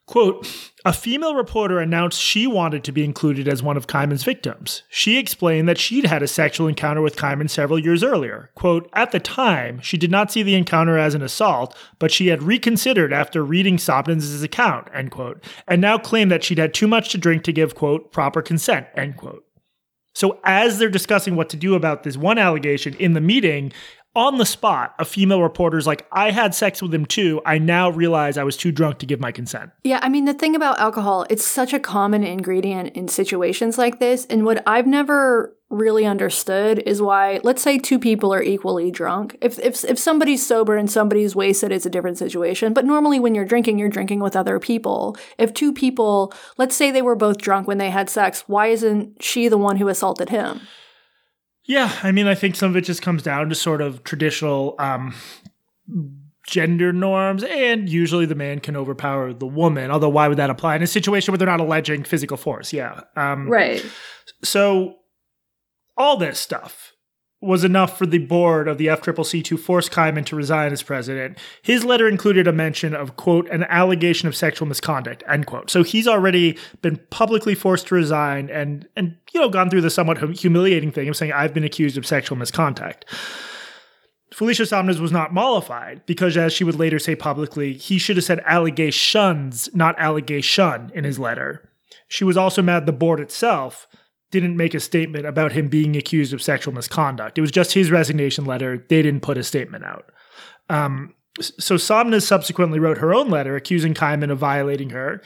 [0.08, 0.48] Quote,
[0.86, 4.84] a female reporter announced she wanted to be included as one of Kaiman's victims.
[4.88, 8.52] She explained that she'd had a sexual encounter with Kaiman several years earlier.
[8.54, 12.28] Quote, at the time, she did not see the encounter as an assault, but she
[12.28, 16.88] had reconsidered after reading Sonmez's account, end quote, and now claimed that she'd had too
[16.88, 19.44] much to drink to give, quote, proper consent, end quote.
[20.14, 23.74] So as they're discussing what to do about this one allegation in the meeting,
[24.16, 27.42] on the spot, a female reporter's like, I had sex with him too.
[27.46, 29.72] I now realize I was too drunk to give my consent.
[29.84, 34.00] Yeah, I mean, the thing about alcohol, it's such a common ingredient in situations like
[34.00, 34.26] this.
[34.26, 39.36] And what I've never really understood is why, let's say two people are equally drunk.
[39.42, 42.72] If, if, if somebody's sober and somebody's wasted, it's a different situation.
[42.74, 45.18] But normally when you're drinking, you're drinking with other people.
[45.38, 49.22] If two people, let's say they were both drunk when they had sex, why isn't
[49.22, 50.62] she the one who assaulted him?
[51.66, 54.76] Yeah, I mean, I think some of it just comes down to sort of traditional
[54.78, 55.16] um,
[56.48, 59.90] gender norms, and usually the man can overpower the woman.
[59.90, 62.72] Although, why would that apply in a situation where they're not alleging physical force?
[62.72, 63.84] Yeah, um, right.
[64.44, 64.98] So,
[65.98, 66.85] all this stuff
[67.46, 71.38] was enough for the board of the FCCC to force Kaiman to resign as president.
[71.62, 75.70] His letter included a mention of, quote, an allegation of sexual misconduct, end quote.
[75.70, 79.90] So he's already been publicly forced to resign and, and you know, gone through the
[79.90, 83.06] somewhat humiliating thing of saying, I've been accused of sexual misconduct.
[84.34, 88.26] Felicia Sonmez was not mollified because, as she would later say publicly, he should have
[88.26, 91.70] said allegations, not allegation, in his letter.
[92.08, 93.88] She was also mad the board itself
[94.40, 97.38] didn't make a statement about him being accused of sexual misconduct.
[97.38, 98.86] It was just his resignation letter.
[98.90, 100.12] They didn't put a statement out.
[100.70, 105.22] Um, so Sonmez subsequently wrote her own letter accusing Kaiman of violating her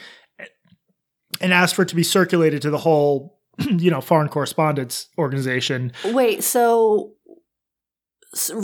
[1.40, 5.92] and asked for it to be circulated to the whole, you know, foreign correspondence organization.
[6.06, 7.12] Wait, so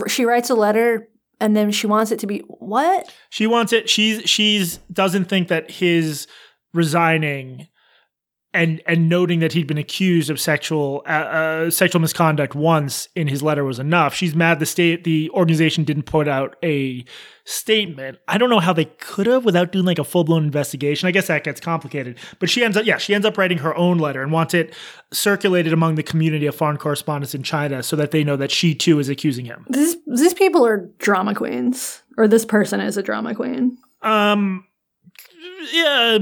[0.09, 1.09] she writes a letter
[1.41, 3.13] and then she wants it to be what?
[3.31, 6.27] She wants it she's she's doesn't think that his
[6.73, 7.69] resigning
[8.57, 13.29] and and noting that he'd been accused of sexual uh, uh, sexual misconduct once in
[13.29, 14.15] his letter was enough.
[14.15, 17.05] She's mad the state the organization didn't put out a
[17.45, 18.19] statement.
[18.27, 21.07] I don't know how they could have without doing like a full blown investigation.
[21.07, 22.19] I guess that gets complicated.
[22.39, 24.75] But she ends up yeah she ends up writing her own letter and wants it
[25.13, 28.75] circulated among the community of foreign correspondents in China so that they know that she
[28.75, 29.67] too is accusing him.
[29.69, 33.77] This These people are drama queens, or this person is a drama queen.
[34.03, 34.65] Um,
[35.73, 36.19] yeah,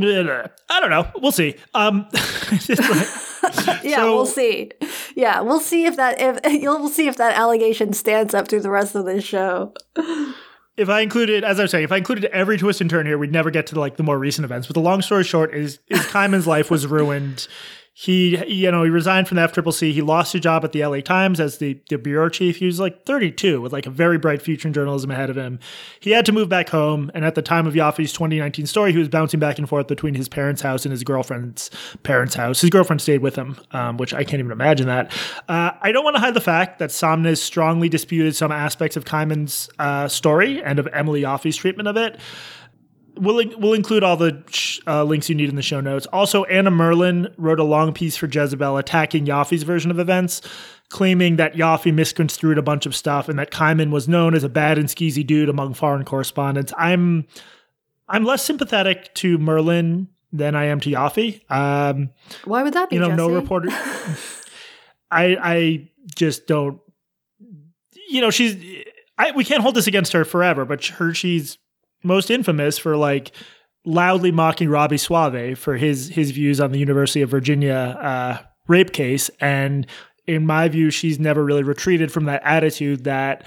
[0.70, 1.07] I don't know.
[1.20, 1.57] We'll see.
[1.75, 4.70] Um, yeah, So- we'll see.
[5.16, 8.61] Yeah, we'll see if that if you'll we'll see if that allegation stands up through
[8.61, 9.73] the rest of this show.
[10.77, 13.16] if I included, as I was saying, if I included every twist and turn here,
[13.18, 14.66] we'd never get to like the more recent events.
[14.66, 17.47] But the long story short is, is Kaiman's life was ruined.
[17.96, 19.92] He, you know, he resigned from the FCCC.
[19.92, 22.57] He lost his job at the LA Times as the, the bureau chief.
[22.57, 25.61] He was like 32 with like a very bright future in journalism ahead of him.
[26.00, 27.12] He had to move back home.
[27.14, 30.14] And at the time of Yoffe's 2019 story, he was bouncing back and forth between
[30.14, 31.70] his parents' house and his girlfriend's
[32.02, 32.61] parents' house.
[32.61, 35.12] His girlfriend stayed with him, um, which I can't even imagine that.
[35.48, 39.04] Uh, I don't want to hide the fact that Sonmez strongly disputed some aspects of
[39.04, 42.18] Kaiman's uh, story and of Emily Yoffe's treatment of it.
[43.16, 46.07] We'll, we'll include all the sh- uh, links you need in the show notes.
[46.07, 50.40] Also, Anna Merlan wrote a long piece for Jezebel attacking Yoffe's version of events,
[50.88, 54.48] claiming that Yoffe misconstrued a bunch of stuff and that Kaiman was known as a
[54.48, 56.72] bad and skeezy dude among foreign correspondents.
[56.77, 57.27] I'm
[58.09, 61.40] I'm less sympathetic to Merlan than I am to Yoffe.
[61.50, 62.11] Um,
[62.44, 62.96] Why would that be?
[62.96, 63.68] you know, no reporter.
[65.11, 66.81] I I just don't.
[68.09, 68.57] You know, she's.
[69.16, 71.59] I we can't hold this against her forever, but her she's
[72.05, 73.33] most infamous for like
[73.85, 78.38] loudly mocking Robby Soave for his his views on the University of Virginia uh,
[78.69, 79.87] rape case, and
[80.27, 83.45] in my view, she's never really retreated from that attitude that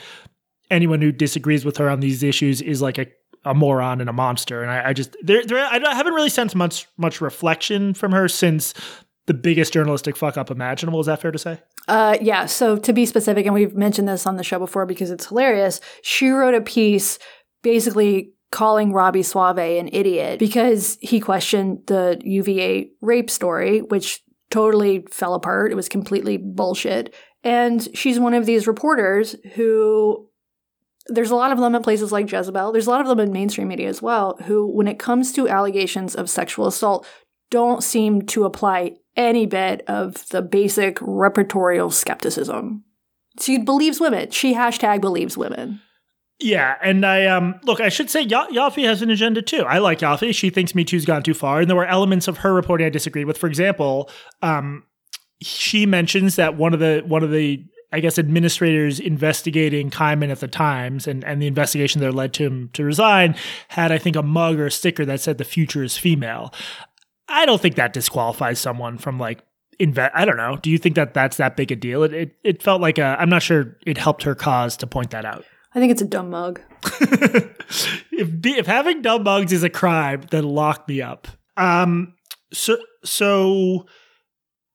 [0.70, 3.08] anyone who disagrees with her on these issues is like a
[3.46, 4.62] a moron and a monster.
[4.62, 8.28] And I, I just there, there I haven't really sensed much much reflection from her
[8.28, 8.74] since
[9.26, 11.00] the biggest journalistic fuck up imaginable.
[11.00, 11.60] Is that fair to say?
[11.88, 12.46] Uh, yeah.
[12.46, 15.80] So to be specific, and we've mentioned this on the show before because it's hilarious.
[16.02, 17.20] She wrote a piece
[17.63, 25.05] basically calling Robby Soave an idiot because he questioned the UVA rape story, which totally
[25.10, 25.71] fell apart.
[25.71, 27.13] It was completely bullshit.
[27.43, 30.29] And she's one of these reporters who
[31.07, 32.71] there's a lot of them in places like Jezebel.
[32.71, 35.47] There's a lot of them in mainstream media as well, who, when it comes to
[35.47, 37.07] allegations of sexual assault,
[37.49, 42.83] don't seem to apply any bit of the basic repertorial skepticism.
[43.39, 44.31] She believes women.
[44.31, 45.81] She hashtag believes women.
[46.39, 49.63] Yeah, and I um look, I should say ya- Yoffe has an agenda too.
[49.63, 50.34] I like Yoffe.
[50.36, 52.89] She thinks Me Too's gone too far, and there were elements of her reporting I
[52.91, 53.38] disagreed with.
[53.38, 54.10] For example,
[54.43, 54.84] um,
[55.41, 60.39] she mentions that one of the one of the I guess administrators investigating Kaiman at
[60.39, 63.36] the Times and, and the investigation that led to him to resign
[63.69, 66.54] had I think a mug or a sticker that said the future is female.
[67.30, 69.41] I don't think that disqualifies someone from like
[69.80, 70.13] invest.
[70.15, 70.58] I don't know.
[70.58, 72.04] Do you think that that's that big a deal?
[72.04, 73.15] It it, it felt like a.
[73.19, 75.45] I'm not sure it helped her cause to point that out.
[75.78, 76.60] I think it's a dumb mug.
[76.84, 81.28] if if having dumb mugs is a crime, then lock me up.
[81.56, 82.16] Um.
[82.52, 83.86] So so.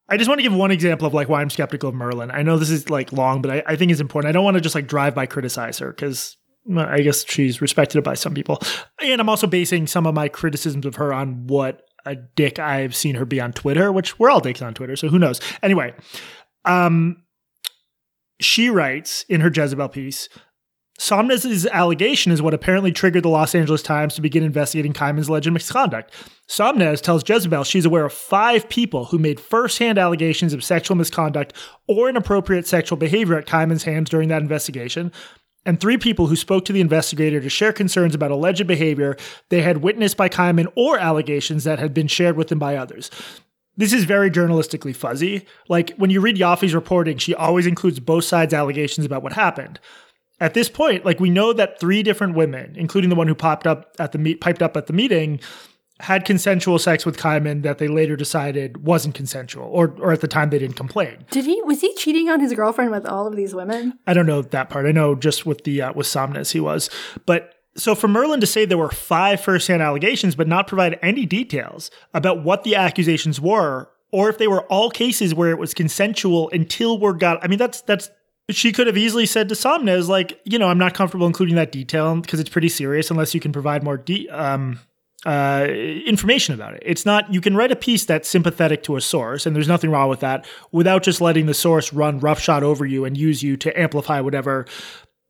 [0.08, 2.32] I just want to give one example of like why I'm skeptical of Merlan.
[2.32, 4.28] I know this is like long, but I, I think it's important.
[4.28, 6.36] I don't want to just like drive by criticize her because
[6.76, 8.60] I guess she's respected by some people.
[9.00, 12.94] And I'm also basing some of my criticisms of her on what a dick I've
[12.94, 15.40] seen her be on Twitter, which we're all dicks on Twitter, so who knows.
[15.64, 15.94] Anyway,
[16.64, 17.24] um,
[18.40, 20.28] she writes in her Jezebel piece
[21.02, 25.50] Sonmez' allegation is what apparently triggered the Los Angeles Times to begin investigating Kaiman's alleged
[25.50, 26.14] misconduct.
[26.48, 31.54] Sonmez tells Jezebel she's aware of five people who made firsthand allegations of sexual misconduct
[31.88, 35.10] or inappropriate sexual behavior at Kaiman's hands during that investigation,
[35.66, 39.16] and three people who spoke to the investigator to share concerns about alleged behavior
[39.48, 43.10] they had witnessed by Kaiman or allegations that had been shared with them by others.
[43.76, 45.46] This is very journalistically fuzzy.
[45.68, 49.80] Like when you read Yoffe's reporting, she always includes both sides' allegations about what happened
[50.42, 53.64] at this point, like we know that three different women, including the one who popped
[53.64, 55.38] up at the meet, piped up at the meeting,
[56.00, 60.26] had consensual sex with Kaiman that they later decided wasn't consensual, or or at the
[60.26, 61.24] time they didn't complain.
[61.30, 63.96] Did he was he cheating on his girlfriend with all of these women?
[64.04, 64.84] I don't know that part.
[64.84, 66.90] I know just with the uh, with Sonmez he was,
[67.24, 67.54] but.
[67.74, 71.90] So for Merlan to say there were five first-hand allegations, but not provide any details
[72.12, 76.50] about what the accusations were, or if they were all cases where it was consensual
[76.52, 78.10] until word got, I mean, that's that's
[78.52, 81.72] she could have easily said to Sonmez, like, you know, I'm not comfortable including that
[81.72, 84.80] detail because it's pretty serious unless you can provide more de- um,
[85.24, 86.82] uh, information about it.
[86.84, 89.90] It's not, you can write a piece that's sympathetic to a source, and there's nothing
[89.90, 93.56] wrong with that, without just letting the source run roughshod over you and use you
[93.58, 94.66] to amplify whatever,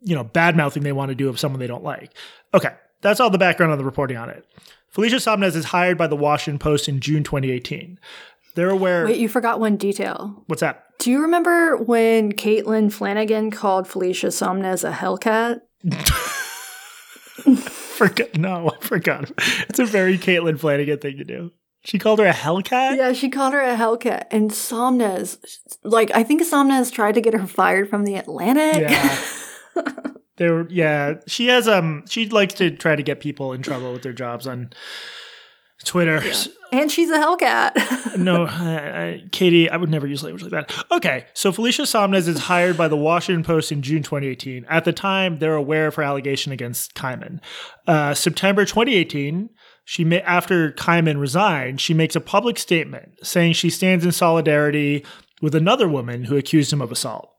[0.01, 2.13] you know, bad mouthing they want to do of someone they don't like.
[2.55, 4.47] Okay, that's all the background on the reporting on it.
[4.89, 7.99] Felicia Sonmez is hired by the Washington Post in June 2018.
[8.55, 9.05] They're aware.
[9.07, 10.45] Wait, you forgot one detail.
[10.47, 10.85] What's that?
[10.99, 15.61] Do you remember when Caitlin Flanagan called Felicia Sonmez a Hellcat?
[17.59, 18.37] forgot.
[18.37, 19.31] No, I forgot.
[19.69, 21.53] It's a very Caitlin Flanagan thing to do.
[21.85, 22.97] She called her a Hellcat.
[22.97, 24.27] Yeah, she called her a Hellcat.
[24.31, 25.39] And Sonmez,
[25.83, 28.89] like, I think Sonmez tried to get her fired from the Atlantic.
[28.89, 29.25] Yeah.
[30.37, 34.03] There, yeah, she has um, she likes to try to get people in trouble with
[34.03, 34.71] their jobs on
[35.83, 36.23] Twitter.
[36.73, 38.17] And she's a Hellcat.
[38.19, 40.85] no, uh, Katie, I would never use language like that.
[40.91, 44.65] Okay, so Felicia Sonmez is hired by the Washington Post in June 2018.
[44.71, 47.41] At the time, they're aware of her allegation against Kaiman.
[47.87, 49.51] Uh, September 2018,
[49.85, 55.05] she after Kaiman resigned, she makes a public statement saying she stands in solidarity
[55.43, 57.31] with another woman who accused him of assault.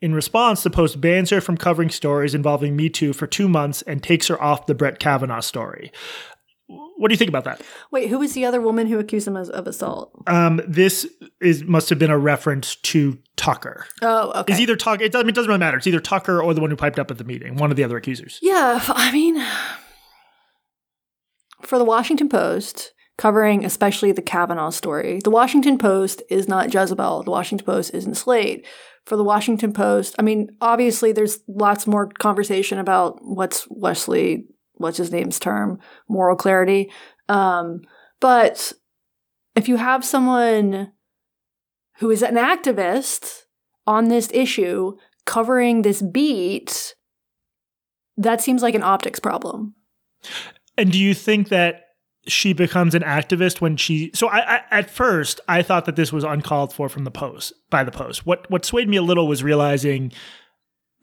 [0.00, 3.82] In response, the Post bans her from covering stories involving Me Too for two months
[3.82, 5.92] and takes her off the Brett Kavanaugh story.
[6.68, 7.62] What do you think about that?
[7.90, 10.12] Wait, who was the other woman who accused him of, of assault?
[10.26, 11.08] Um, this
[11.40, 13.86] is must have been a reference to Tucker.
[14.02, 14.52] Oh, okay.
[14.52, 15.02] It's either Tucker.
[15.02, 15.78] It doesn't, it doesn't really matter.
[15.78, 17.56] It's either Tucker or the one who piped up at the meeting.
[17.56, 18.38] One of the other accusers.
[18.42, 19.42] Yeah, I mean,
[21.62, 27.22] for the Washington Post, covering especially the Kavanaugh story, the Washington Post is not Jezebel.
[27.22, 28.66] The Washington Post isn't Slate.
[29.06, 34.44] For the Washington Post, I mean, obviously, there's lots more conversation about what's Wesley
[34.78, 36.90] what's his name's term, moral clarity.
[37.28, 37.82] Um,
[38.20, 38.72] but
[39.54, 40.92] if you have someone
[41.98, 43.42] who is an activist
[43.86, 46.94] on this issue covering this beat,
[48.16, 49.74] that seems like an optics problem.
[50.76, 51.84] And do you think that
[52.28, 56.12] she becomes an activist when she so I, I, at first I thought that this
[56.12, 58.26] was uncalled for from the post by the post.
[58.26, 60.12] What what swayed me a little was realizing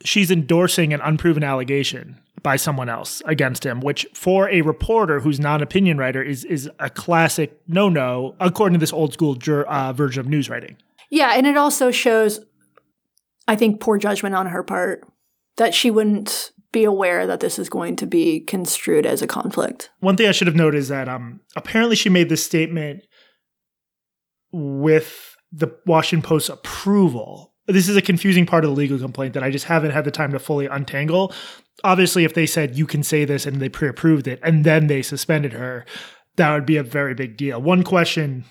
[0.03, 5.39] she's endorsing an unproven allegation by someone else against him, which for a reporter who's
[5.39, 9.33] not an opinion writer is is a classic no no according to this old school
[9.33, 10.77] jur, uh, version of news writing.
[11.09, 12.41] Yeah, and it also shows,
[13.47, 15.07] I think, poor judgment on her part
[15.57, 19.89] that she wouldn't be aware that this is going to be construed as a conflict.
[20.01, 23.07] One thing I should have noted is that um, apparently she made this statement
[24.51, 29.43] with the Washington Post's approval this is a confusing part of the legal complaint that
[29.43, 31.33] I just haven't had the time to fully untangle.
[31.83, 34.87] Obviously, if they said you can say this and they pre approved it and then
[34.87, 35.85] they suspended her,
[36.35, 37.61] that would be a very big deal.
[37.61, 38.45] One question,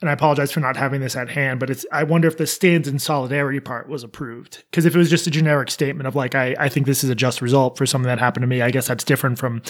[0.00, 2.46] and I apologize for not having this at hand, but it's I wonder if the
[2.46, 4.64] stands in solidarity part was approved.
[4.70, 7.10] Because if it was just a generic statement of like, I, I think this is
[7.10, 9.62] a just result for something that happened to me, I guess that's different from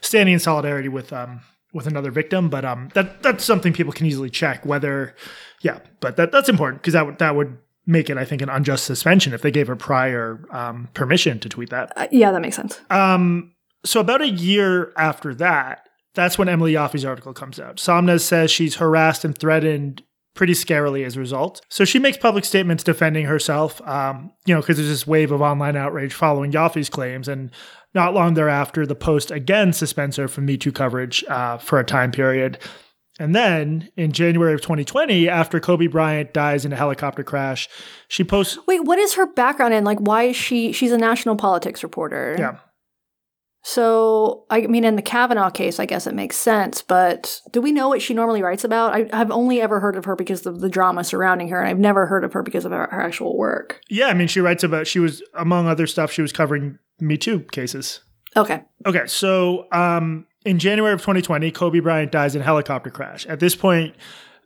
[0.00, 1.40] standing in solidarity with um
[1.72, 2.50] with another victim.
[2.50, 5.16] But um that that's something people can easily check whether
[5.62, 8.50] yeah, but that that's important because that would that would make it, I think, an
[8.50, 11.92] unjust suspension if they gave her prior um, permission to tweet that.
[11.96, 12.78] Uh, yeah, that makes sense.
[12.90, 17.76] Um, so about a year after that, that's when Emily Yoffe's article comes out.
[17.76, 20.02] Sonmez says she's harassed and threatened
[20.34, 21.62] pretty scarily as a result.
[21.68, 25.40] So she makes public statements defending herself, um, you know, because there's this wave of
[25.40, 27.26] online outrage following Yoffe's claims.
[27.26, 27.50] And
[27.94, 31.84] not long thereafter, the Post again suspends her from Me Too coverage uh, for a
[31.84, 32.58] time period.
[33.18, 37.68] And then in January of 2020, after Kobe Bryant dies in a helicopter crash,
[38.06, 38.58] she posts.
[38.66, 39.84] Wait, what is her background in?
[39.84, 40.72] Like, why is she?
[40.72, 42.36] She's a national politics reporter.
[42.38, 42.58] Yeah.
[43.64, 47.72] So, I mean, in the Kavanaugh case, I guess it makes sense, but do we
[47.72, 48.94] know what she normally writes about?
[48.94, 51.78] I, have only ever heard of her because of the drama surrounding her, and I've
[51.78, 53.80] never heard of her because of her, her actual work.
[53.90, 57.18] Yeah, I mean, she writes about, she was, among other stuff, she was covering Me
[57.18, 58.00] Too cases.
[58.36, 58.62] Okay.
[58.86, 63.26] Okay, so um, in January of 2020, Kobe Bryant dies in a helicopter crash.
[63.26, 63.94] At this point,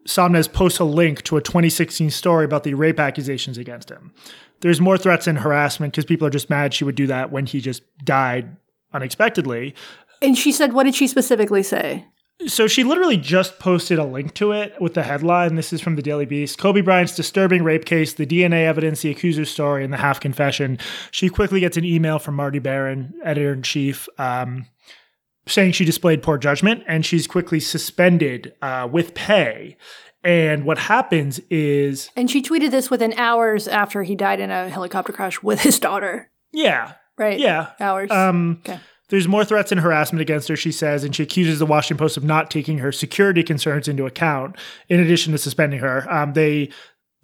[0.06, 4.12] Sonmez posts a link to a 2016 story about the rape accusations against him.
[4.60, 7.46] There's more threats and harassment because people are just mad she would do that when
[7.46, 8.56] he just died
[8.92, 9.74] unexpectedly.
[10.20, 12.06] And she said, what did she specifically say?
[12.46, 15.54] So she literally just posted a link to it with the headline.
[15.54, 16.58] This is from the Daily Beast.
[16.58, 20.78] Kobe Bryant's disturbing rape case, the DNA evidence, the accuser's story, and the half confession.
[21.12, 24.66] She quickly gets an email from Marty Baron, editor in chief, um,
[25.46, 29.76] saying she displayed poor judgment and she's quickly suspended uh, with pay.
[30.24, 32.10] And what happens is.
[32.14, 35.80] And she tweeted this within hours after he died in a helicopter crash with his
[35.80, 36.30] daughter.
[36.52, 36.92] Yeah.
[37.18, 37.38] Right.
[37.38, 37.70] Yeah.
[37.80, 38.10] Hours.
[38.10, 38.78] Um, okay.
[39.08, 42.16] There's more threats and harassment against her, she says, and she accuses the Washington Post
[42.16, 44.56] of not taking her security concerns into account,
[44.88, 46.10] in addition to suspending her.
[46.10, 46.70] Um, they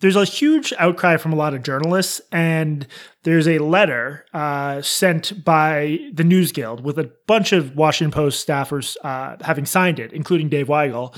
[0.00, 2.86] there's a huge outcry from a lot of journalists, and
[3.24, 8.46] there's a letter uh, sent by the News Guild with a bunch of Washington Post
[8.46, 11.16] staffers uh, having signed it, including Dave Weigel.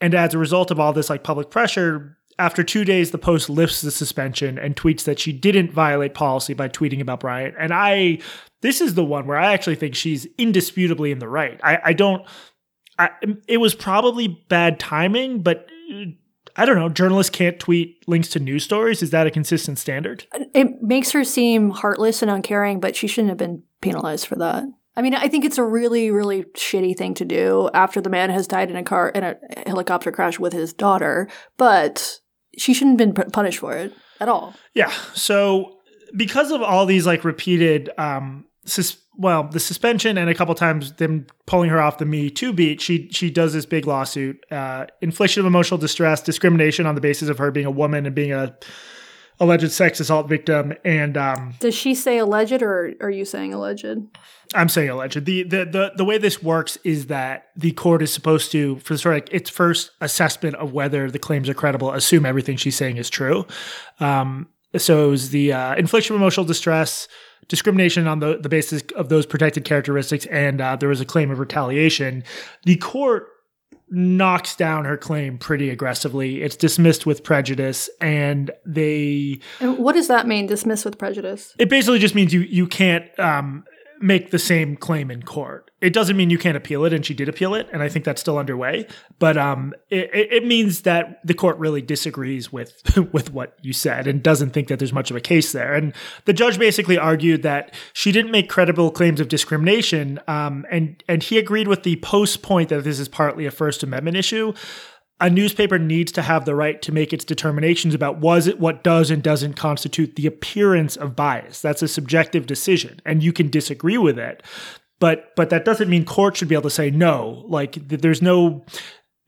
[0.00, 3.50] And as a result of all this like public pressure, after two days, the Post
[3.50, 7.54] lifts the suspension and tweets that she didn't violate policy by tweeting about Bryant.
[7.58, 8.18] And I,
[8.62, 11.60] this is the one where I actually think she's indisputably in the right.
[11.62, 12.26] I, I don't.
[12.98, 13.10] I,
[13.48, 15.66] it was probably bad timing, but
[16.56, 19.02] I don't know, journalists can't tweet links to news stories.
[19.02, 20.26] Is that a consistent standard?
[20.54, 24.64] It makes her seem heartless and uncaring, but she shouldn't have been penalized for that.
[24.94, 28.28] I mean, I think it's a really, really shitty thing to do after the man
[28.30, 29.36] has died in a car in a
[29.66, 32.20] helicopter crash with his daughter, but
[32.58, 34.54] she shouldn't have been punished for it at all.
[34.74, 34.92] Yeah.
[35.14, 35.78] So
[36.14, 40.92] because of all these like repeated um, sus- well, the suspension and a couple times
[40.94, 44.86] them pulling her off the Me Too beat, she she does this big lawsuit, uh,
[45.00, 48.32] infliction of emotional distress, discrimination on the basis of her being a woman and being
[48.32, 48.56] a
[49.40, 50.72] alleged sex assault victim.
[50.84, 53.86] And um, Does she say alleged or are you saying alleged?
[54.54, 55.24] I'm saying alleged.
[55.24, 58.96] The, the the the way this works is that the court is supposed to, for
[58.96, 62.76] sort of like its first assessment of whether the claims are credible, assume everything she's
[62.76, 63.46] saying is true.
[64.00, 67.08] Um, so it was the uh, infliction of emotional distress,
[67.52, 71.30] discrimination on the, the basis of those protected characteristics, and uh, there was a claim
[71.30, 72.24] of retaliation.
[72.64, 73.28] The court
[73.90, 76.40] knocks down her claim pretty aggressively.
[76.40, 79.38] It's dismissed with prejudice, and they.
[79.60, 80.46] And what does that mean?
[80.46, 81.54] Dismissed with prejudice.
[81.58, 83.64] It basically just means you you can't um,
[84.02, 85.70] make the same claim in court.
[85.80, 88.04] It doesn't mean you can't appeal it, and she did appeal it, and I think
[88.04, 88.86] that's still underway.
[89.18, 92.82] But um, it, it means that the court really disagrees with
[93.12, 95.74] with what you said and doesn't think that there's much of a case there.
[95.74, 95.92] And
[96.24, 101.22] the judge basically argued that she didn't make credible claims of discrimination, um, and and
[101.22, 104.52] he agreed with the post point that this is partly a First Amendment issue
[105.22, 108.82] a newspaper needs to have the right to make its determinations about was it what
[108.82, 111.62] does and doesn't constitute the appearance of bias.
[111.62, 114.42] That's a subjective decision, and you can disagree with it.
[114.98, 117.44] But but that doesn't mean court should be able to say no.
[117.46, 118.64] Like there's no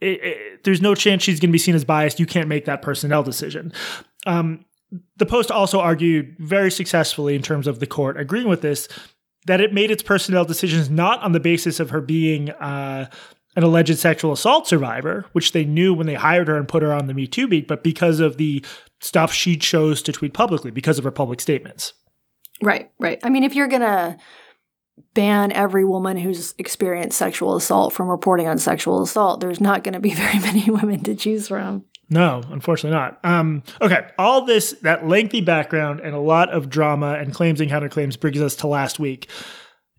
[0.01, 2.19] it, it, there's no chance she's going to be seen as biased.
[2.19, 3.73] You can't make that personnel decision.
[4.27, 4.65] Um,
[5.17, 8.89] the Post also argued very successfully in terms of the court agreeing with this
[9.47, 13.09] that it made its personnel decisions not on the basis of her being uh,
[13.57, 16.93] an alleged sexual assault survivor, which they knew when they hired her and put her
[16.93, 18.65] on the Me Too beat, but because of the
[19.01, 21.93] stuff she chose to tweet publicly, because of her public statements.
[22.63, 23.19] Right, right.
[23.23, 24.17] I mean, if you're going to
[25.15, 29.95] ban every woman who's experienced sexual assault from reporting on sexual assault, there's not going
[29.95, 31.85] to be very many women to choose from.
[32.11, 33.19] No, unfortunately not.
[33.25, 37.71] Um, okay, all this, that lengthy background and a lot of drama and claims and
[37.71, 39.29] counterclaims brings us to last week.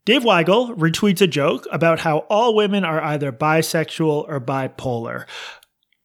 [0.05, 5.25] Dave Weigel retweets a joke about how all women are either bisexual or bipolar.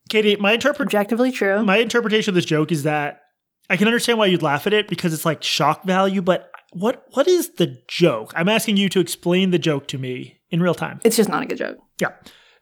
[0.09, 1.63] Katie, my interpret objectively true.
[1.63, 3.21] My interpretation of this joke is that
[3.69, 7.05] I can understand why you'd laugh at it because it's like shock value, but what
[7.13, 8.33] what is the joke?
[8.35, 11.01] I'm asking you to explain the joke to me in real time.
[11.05, 11.77] It's just not a good joke.
[12.01, 12.11] Yeah.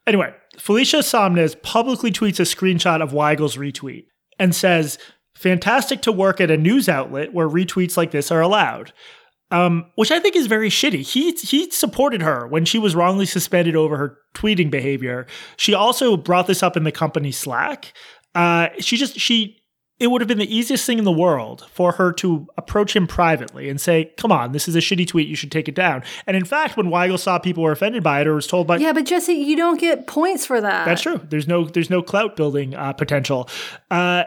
[0.06, 4.06] Anyway, Felicia Sonmez publicly tweets a screenshot of Weigel's retweet
[4.38, 4.98] and says,
[5.34, 8.92] Fantastic to work at a news outlet where retweets like this are allowed
[9.50, 11.00] um, which I think is very shitty.
[11.00, 15.26] He he supported her when she was wrongly suspended over her tweeting behavior.
[15.56, 17.92] She also brought this up in the company Slack.
[18.34, 19.58] Uh, she just she
[19.98, 23.06] it would have been the easiest thing in the world for her to approach him
[23.06, 25.28] privately and say, "Come on, this is a shitty tweet.
[25.28, 28.20] You should take it down." And in fact, when Weigel saw people were offended by
[28.20, 30.84] it or was told by, yeah, but Jesse, you don't get points for that.
[30.84, 31.20] That's true.
[31.28, 33.48] There's no there's no clout building uh, potential.
[33.90, 34.24] Uh,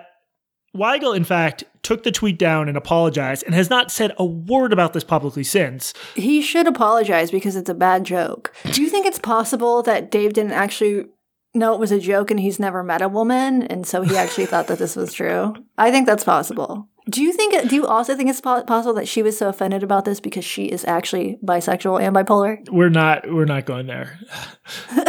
[0.76, 4.72] Weigel, in fact, took the tweet down and apologized and has not said a word
[4.72, 5.94] about this publicly since.
[6.16, 8.54] He should apologize because it's a bad joke.
[8.72, 11.06] Do you think it's possible that Dave didn't actually
[11.54, 14.46] know it was a joke and he's never met a woman and so he actually
[14.46, 15.54] thought that this was true?
[15.78, 16.88] I think that's possible.
[17.10, 17.68] Do you think?
[17.68, 20.66] Do you also think it's possible that she was so offended about this because she
[20.66, 22.58] is actually bisexual and bipolar?
[22.70, 23.30] We're not.
[23.30, 24.20] We're not going there.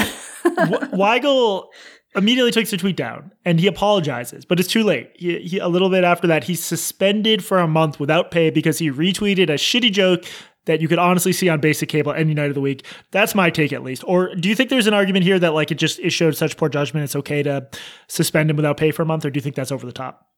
[0.42, 1.66] Weigel
[2.14, 5.10] immediately takes the tweet down and he apologizes, but it's too late.
[5.14, 8.78] He, he, a little bit after that, he's suspended for a month without pay because
[8.78, 10.24] he retweeted a shitty joke
[10.64, 12.84] that you could honestly see on basic cable any night of the week.
[13.10, 14.04] That's my take at least.
[14.06, 16.56] Or do you think there's an argument here that like it just it showed such
[16.56, 17.68] poor judgment it's okay to
[18.08, 20.28] suspend him without pay for a month or do you think that's over the top?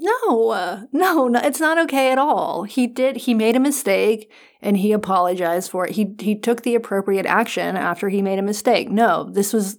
[0.00, 2.64] No, uh, no, no, it's not okay at all.
[2.64, 4.32] He did, he made a mistake
[4.62, 5.92] and he apologized for it.
[5.92, 8.90] He, he took the appropriate action after he made a mistake.
[8.90, 9.78] No, this was,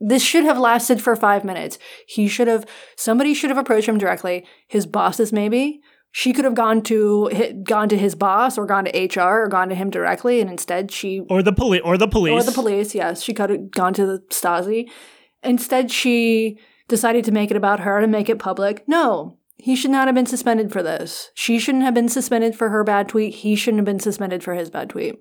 [0.00, 1.78] this should have lasted for five minutes.
[2.06, 4.46] He should have, somebody should have approached him directly.
[4.68, 5.80] His bosses, maybe.
[6.16, 7.28] She could have gone to
[7.64, 10.92] gone to his boss or gone to HR or gone to him directly, and instead
[10.92, 12.94] she or the police or the police or the police.
[12.94, 14.88] Yes, she could have gone to the Stasi.
[15.42, 16.56] Instead, she
[16.86, 18.86] decided to make it about her and make it public.
[18.86, 21.30] No, he should not have been suspended for this.
[21.34, 23.34] She shouldn't have been suspended for her bad tweet.
[23.34, 25.16] He shouldn't have been suspended for his bad tweet.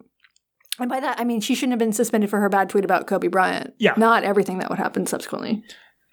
[0.79, 3.07] And by that, I mean she shouldn't have been suspended for her bad tweet about
[3.07, 3.73] Kobe Bryant.
[3.77, 3.93] Yeah.
[3.95, 5.63] Not everything that would happen subsequently.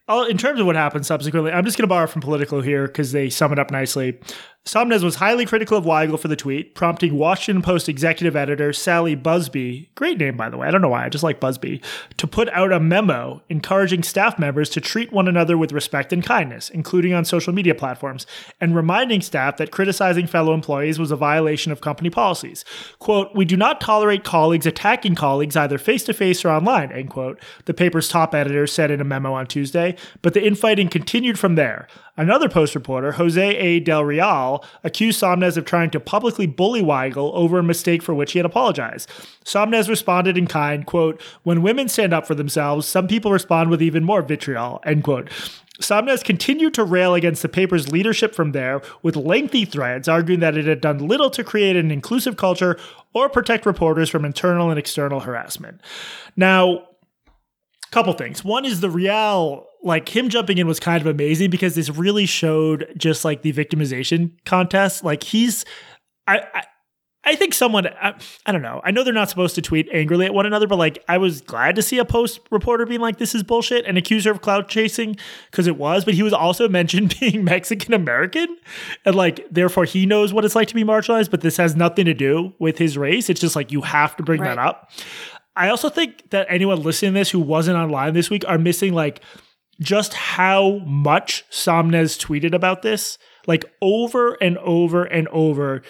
[0.07, 2.87] Oh in terms of what happened subsequently, I'm just going to borrow from Politico here
[2.87, 4.19] because they sum it up nicely.
[4.67, 9.17] Sonmez was highly critical of Weigel for the tweet, prompting Washington Post executive editor Sally
[9.17, 11.83] Buzbee, great name by the way, I don't know why, I just like Buzbee,
[12.19, 16.23] to put out a memo encouraging staff members to treat one another with respect and
[16.23, 18.27] kindness, including on social media platforms,
[18.61, 22.65] and reminding staff that criticizing fellow employees was a violation of company policies.
[22.99, 27.09] Quote, We do not tolerate colleagues attacking colleagues either face to face or online, end
[27.11, 29.97] quote, the paper's top editor said in a memo on Tuesday.
[30.21, 31.89] but the infighting continued from there.
[32.17, 33.81] Another Post reporter, Jose A.
[33.81, 34.50] Del Real,
[34.85, 38.47] accused Sonmez of trying to publicly bully Weigel over a mistake for which he had
[38.47, 39.09] apologized.
[39.45, 43.83] Sonmez responded in kind, quote, When women stand up for themselves, some people respond with
[43.83, 45.31] even more vitriol, end quote.
[45.81, 50.57] Sonmez continued to rail against the paper's leadership from there, with lengthy threads arguing that
[50.57, 52.79] it had done little to create an inclusive culture
[53.15, 55.81] or protect reporters from internal and external harassment.
[56.37, 56.87] Now,
[57.91, 58.45] couple things.
[58.45, 62.27] One is Del Real, like him jumping in was kind of amazing because this really
[62.27, 65.05] showed just like the victimization contest.
[65.05, 65.65] Like he's,
[66.27, 66.63] I, I
[67.23, 68.15] I think someone, I,
[68.47, 68.81] I, don't know.
[68.83, 71.43] I know they're not supposed to tweet angrily at one another, but like I was
[71.43, 74.41] glad to see a post reporter being like, this is bullshit and accuse her of
[74.41, 75.17] cloud chasing
[75.51, 78.57] because it was, but he was also mentioned being Mexican American
[79.05, 82.07] and like, therefore he knows what it's like to be marginalized, but this has nothing
[82.07, 83.29] to do with his race.
[83.29, 84.57] It's just like, you have to bring right.
[84.57, 84.91] that up.
[85.55, 88.95] I also think that anyone listening to this who wasn't online this week are missing
[88.95, 89.21] like
[89.81, 95.83] just how much Sonmez tweeted about this, like over and over and over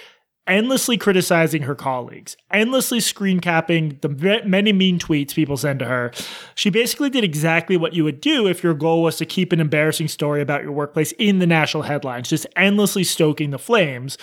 [0.47, 6.11] endlessly criticizing her colleagues, endlessly screen capping the many mean tweets people send to her.
[6.57, 9.61] She basically did exactly what you would do if your goal was to keep an
[9.61, 14.19] embarrassing story about your workplace in the national headlines, just endlessly stoking the flames.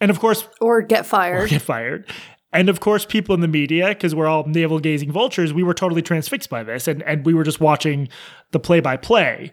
[0.00, 1.44] And of course, or get fired.
[1.44, 2.08] Or get fired.
[2.54, 5.74] And of course, people in the media, because we're all navel gazing vultures, we were
[5.74, 8.08] totally transfixed by this, and and we were just watching
[8.52, 9.50] the play by play.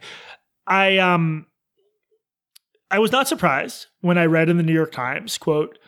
[0.68, 1.46] I um,
[2.92, 5.78] I was not surprised when I read in the New York Times quote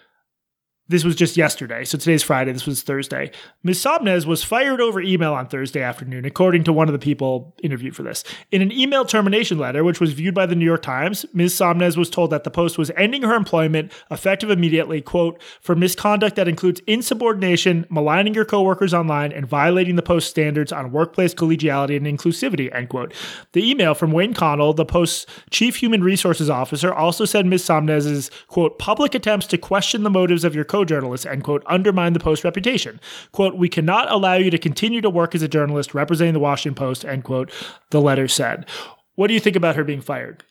[0.88, 1.84] this was just yesterday.
[1.84, 2.52] So today's Friday.
[2.52, 3.30] This was Thursday.
[3.62, 3.82] Ms.
[3.82, 7.96] Sonmez was fired over email on Thursday afternoon, according to one of the people interviewed
[7.96, 8.22] for this.
[8.52, 11.54] In an email termination letter, which was viewed by the New York Times, Ms.
[11.54, 16.36] Sonmez was told that the Post was ending her employment effective immediately, quote, for misconduct
[16.36, 21.96] that includes insubordination, maligning your coworkers online, and violating the post's standards on workplace collegiality
[21.96, 23.14] and inclusivity, end quote.
[23.52, 27.64] The email from Wayne Connell, the Post's chief human resources officer, also said Ms.
[27.64, 32.18] Sonmez's, quote, public attempts to question the motives of your co-journalists, end quote, undermine the
[32.18, 33.00] Post reputation.
[33.30, 36.74] Quote, we cannot allow you to continue to work as a journalist representing the Washington
[36.74, 37.52] Post, end quote,
[37.90, 38.66] the letter said.
[39.14, 40.42] What do you think about her being fired?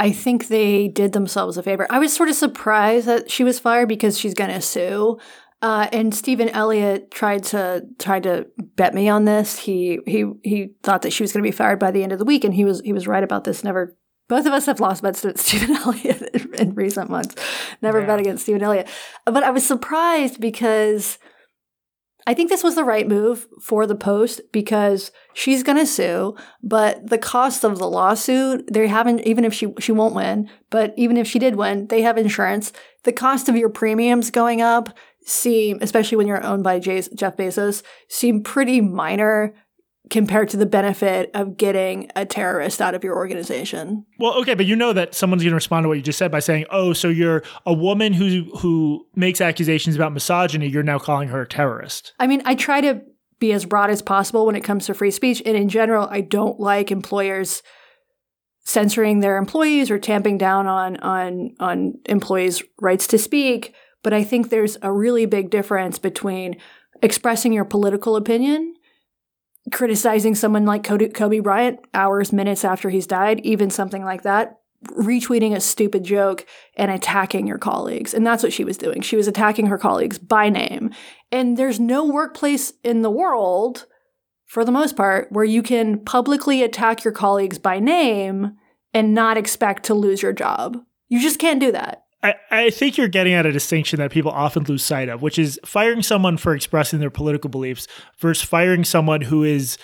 [0.00, 1.86] I think they did themselves a favor.
[1.90, 5.18] I was sort of surprised that she was fired because she's going to sue.
[5.60, 8.46] Uh, and Stephen Elliott tried to tried to
[8.76, 9.58] bet me on this.
[9.58, 12.18] He he he thought that she was going to be fired by the end of
[12.18, 13.64] the week, and he was he was right about this.
[13.64, 13.96] Never
[14.28, 16.22] both of us have lost bets to Stephen Elliott
[16.58, 17.34] in recent months.
[17.82, 18.06] Never yeah.
[18.06, 18.88] bet against Stephen Elliott.
[19.24, 21.18] But I was surprised because
[22.26, 26.36] I think this was the right move for the Post because she's going to sue,
[26.62, 30.92] but the cost of the lawsuit, they haven't, even if she, she won't win, but
[30.98, 32.70] even if she did win, they have insurance.
[33.04, 37.08] The cost of your premiums going up seem, especially when you're owned by Jeff
[37.38, 39.54] Bezos, seem pretty minor
[40.10, 44.04] compared to the benefit of getting a terrorist out of your organization.
[44.18, 46.30] Well, okay, but you know that someone's going to respond to what you just said
[46.30, 50.98] by saying, "Oh, so you're a woman who who makes accusations about misogyny, you're now
[50.98, 53.02] calling her a terrorist." I mean, I try to
[53.38, 56.20] be as broad as possible when it comes to free speech, and in general, I
[56.20, 57.62] don't like employers
[58.64, 64.24] censoring their employees or tamping down on on on employees' rights to speak, but I
[64.24, 66.56] think there's a really big difference between
[67.02, 68.74] expressing your political opinion
[69.72, 74.58] criticizing someone like Kobe Bryant hours, minutes after he's died, even something like that,
[74.90, 76.46] retweeting a stupid joke
[76.76, 78.14] and attacking your colleagues.
[78.14, 79.02] And that's what she was doing.
[79.02, 80.90] She was attacking her colleagues by name.
[81.32, 83.86] And there's no workplace in the world,
[84.46, 88.56] for the most part, where you can publicly attack your colleagues by name
[88.94, 90.78] and not expect to lose your job.
[91.08, 92.04] You just can't do that.
[92.22, 95.38] I, I think you're getting at a distinction that people often lose sight of, which
[95.38, 97.86] is firing someone for expressing their political beliefs
[98.18, 99.78] versus firing someone who is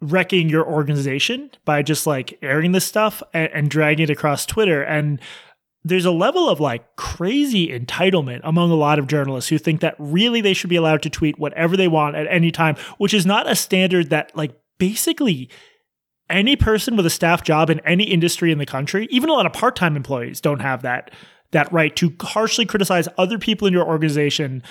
[0.00, 4.82] wrecking your organization by just like airing this stuff and, and dragging it across Twitter.
[4.82, 5.20] And
[5.82, 9.96] there's a level of like crazy entitlement among a lot of journalists who think that
[9.98, 13.24] really they should be allowed to tweet whatever they want at any time, which is
[13.24, 15.48] not a standard that like basically
[16.28, 19.46] any person with a staff job in any industry in the country, even a lot
[19.46, 21.10] of part-time employees don't have that
[21.52, 24.62] that right to harshly criticize other people in your organization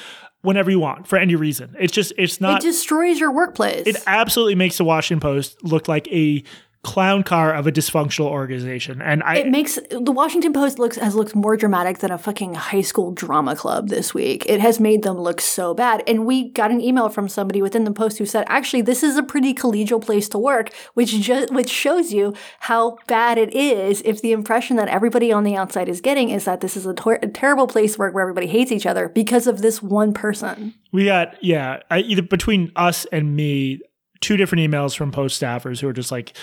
[0.42, 1.76] whenever you want for any reason.
[1.80, 3.88] It's just it's not It destroys your workplace.
[3.88, 6.44] It absolutely makes the Washington Post look like a
[6.84, 9.02] clown car of a dysfunctional organization.
[9.02, 12.54] And I It makes the Washington Post looks has looked more dramatic than a fucking
[12.54, 14.46] high school drama club this week.
[14.48, 16.04] It has made them look so bad.
[16.08, 19.18] And we got an email from somebody within the post who said, "Actually, this is
[19.18, 24.02] a pretty collegial place to work," which just which shows you how bad it is
[24.06, 26.94] if the impression that everybody on the outside is getting is that this is a,
[26.94, 30.14] ter- a terrible place to work where everybody hates each other because of this one
[30.14, 30.74] person.
[30.94, 33.82] We got yeah, I, either between us and me
[34.20, 36.36] two different emails from post staffers who are just like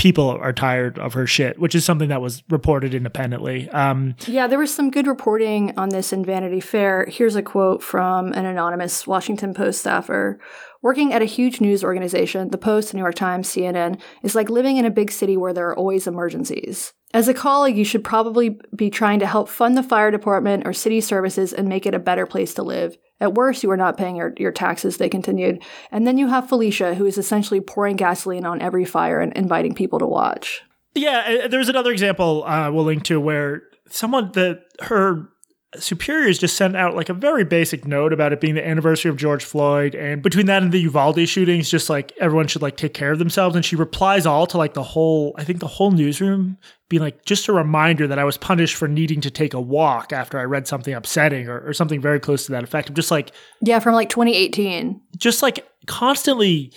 [0.00, 3.68] people are tired of her shit, which is something that was reported independently.
[3.68, 7.04] Um, yeah, there was some good reporting on this in Vanity Fair.
[7.04, 10.40] Here's a quote from an anonymous Washington Post staffer.
[10.80, 14.78] Working at a huge news organization, the Post, New York Times, CNN, is like living
[14.78, 16.94] in a big city where there are always emergencies.
[17.12, 20.72] As a colleague, you should probably be trying to help fund the fire department or
[20.72, 22.96] city services and make it a better place to live.
[23.20, 25.62] At worst, you are not paying your, your taxes, they continued.
[25.90, 29.74] And then you have Felicia, who is essentially pouring gasoline on every fire and inviting
[29.74, 30.62] people to watch.
[30.94, 35.28] Yeah, there's another example uh, we'll link to where someone that her
[35.76, 39.16] superiors just sent out like a very basic note about it being the anniversary of
[39.16, 42.92] George Floyd and between that and the Uvalde shootings just like everyone should like take
[42.92, 45.92] care of themselves and she replies all to like the whole I think the whole
[45.92, 46.58] newsroom
[46.88, 50.12] being like just a reminder that I was punished for needing to take a walk
[50.12, 52.88] after I read something upsetting or, or something very close to that effect.
[52.88, 55.00] I'm just like Yeah, from like 2018.
[55.18, 56.72] Just like constantly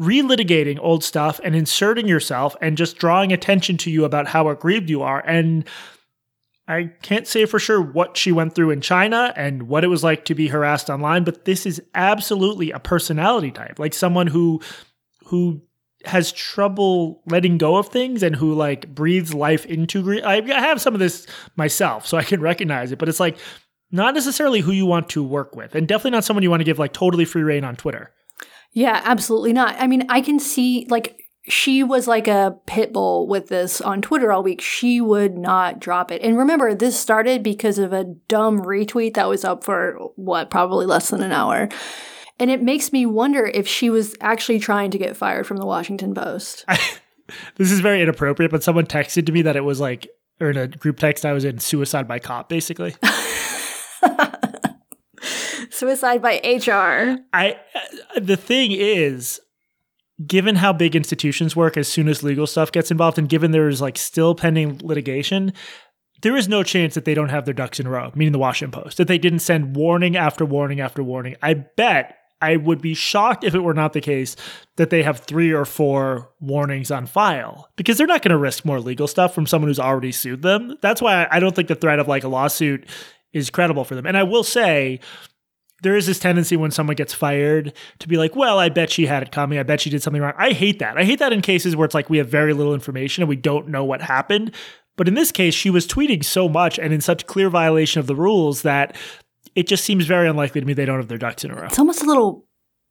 [0.00, 4.88] relitigating old stuff and inserting yourself and just drawing attention to you about how aggrieved
[4.88, 5.68] you are and
[6.68, 10.04] I can't say for sure what she went through in China and what it was
[10.04, 14.60] like to be harassed online, but this is absolutely a personality type, like someone who
[15.24, 15.62] who
[16.04, 20.22] has trouble letting go of things and who like breathes life into grief.
[20.24, 23.38] I have some of this myself, so I can recognize it, but it's like
[23.90, 26.64] not necessarily who you want to work with, and definitely not someone you want to
[26.64, 28.12] give like totally free reign on Twitter.
[28.72, 29.74] Yeah, absolutely not.
[29.78, 34.02] I mean, I can see like she was like a pit bull with this on
[34.02, 34.60] Twitter all week.
[34.60, 36.22] She would not drop it.
[36.22, 40.86] And remember, this started because of a dumb retweet that was up for what, probably
[40.86, 41.68] less than an hour.
[42.38, 45.66] And it makes me wonder if she was actually trying to get fired from the
[45.66, 46.64] Washington Post.
[46.68, 46.78] I,
[47.56, 50.08] this is very inappropriate, but someone texted to me that it was like,
[50.40, 52.94] or in a group text, I was in suicide by cop, basically.
[55.70, 57.18] suicide by HR.
[57.32, 57.58] I,
[58.20, 59.40] the thing is,
[60.26, 63.80] given how big institutions work as soon as legal stuff gets involved and given there's
[63.80, 65.52] like still pending litigation
[66.22, 68.38] there is no chance that they don't have their ducks in a row meaning the
[68.38, 71.36] washington post that they didn't send warning after warning after warning.
[71.42, 74.36] I bet i would be shocked if it were not the case
[74.76, 78.64] that they have three or four warnings on file because they're not going to risk
[78.64, 80.76] more legal stuff from someone who's already sued them.
[80.82, 82.88] That's why i don't think the threat of like a lawsuit
[83.32, 84.06] is credible for them.
[84.06, 85.00] And i will say
[85.82, 89.06] there is this tendency when someone gets fired to be like, well, I bet she
[89.06, 89.58] had it coming.
[89.58, 90.34] I bet she did something wrong.
[90.36, 90.98] I hate that.
[90.98, 93.36] I hate that in cases where it's like we have very little information and we
[93.36, 94.52] don't know what happened.
[94.96, 98.08] But in this case, she was tweeting so much and in such clear violation of
[98.08, 98.96] the rules that
[99.54, 101.66] it just seems very unlikely to me they don't have their ducks in a row.
[101.66, 102.44] It's almost a little,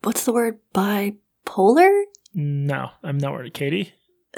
[0.03, 2.03] what's the word, bipolar?
[2.33, 3.93] No, I'm not worried, Katie.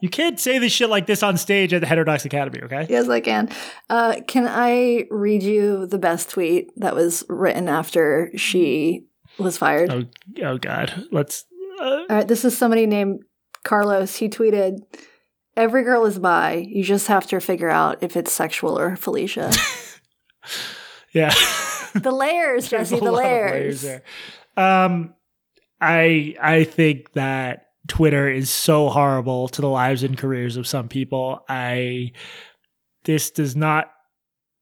[0.00, 2.86] you can't say this shit like this on stage at the Heterodox Academy, okay?
[2.88, 3.50] Yes, I can.
[3.88, 9.06] Uh, can I read you the best tweet that was written after she
[9.38, 9.90] was fired?
[9.90, 10.04] Oh,
[10.42, 11.06] oh God.
[11.10, 11.44] Let's.
[11.80, 11.84] Uh...
[11.84, 13.22] All right, this is somebody named
[13.64, 14.16] Carlos.
[14.16, 14.78] He tweeted,
[15.56, 16.66] Every girl is bi.
[16.68, 19.52] You just have to figure out if it's sexual or Felicia.
[21.12, 21.32] yeah.
[21.94, 23.84] the layers, Jesse, the layers.
[23.84, 24.00] layers
[24.56, 25.14] um,
[25.80, 30.88] I I think that Twitter is so horrible to the lives and careers of some
[30.88, 31.44] people.
[31.48, 32.12] I
[33.04, 33.90] this does not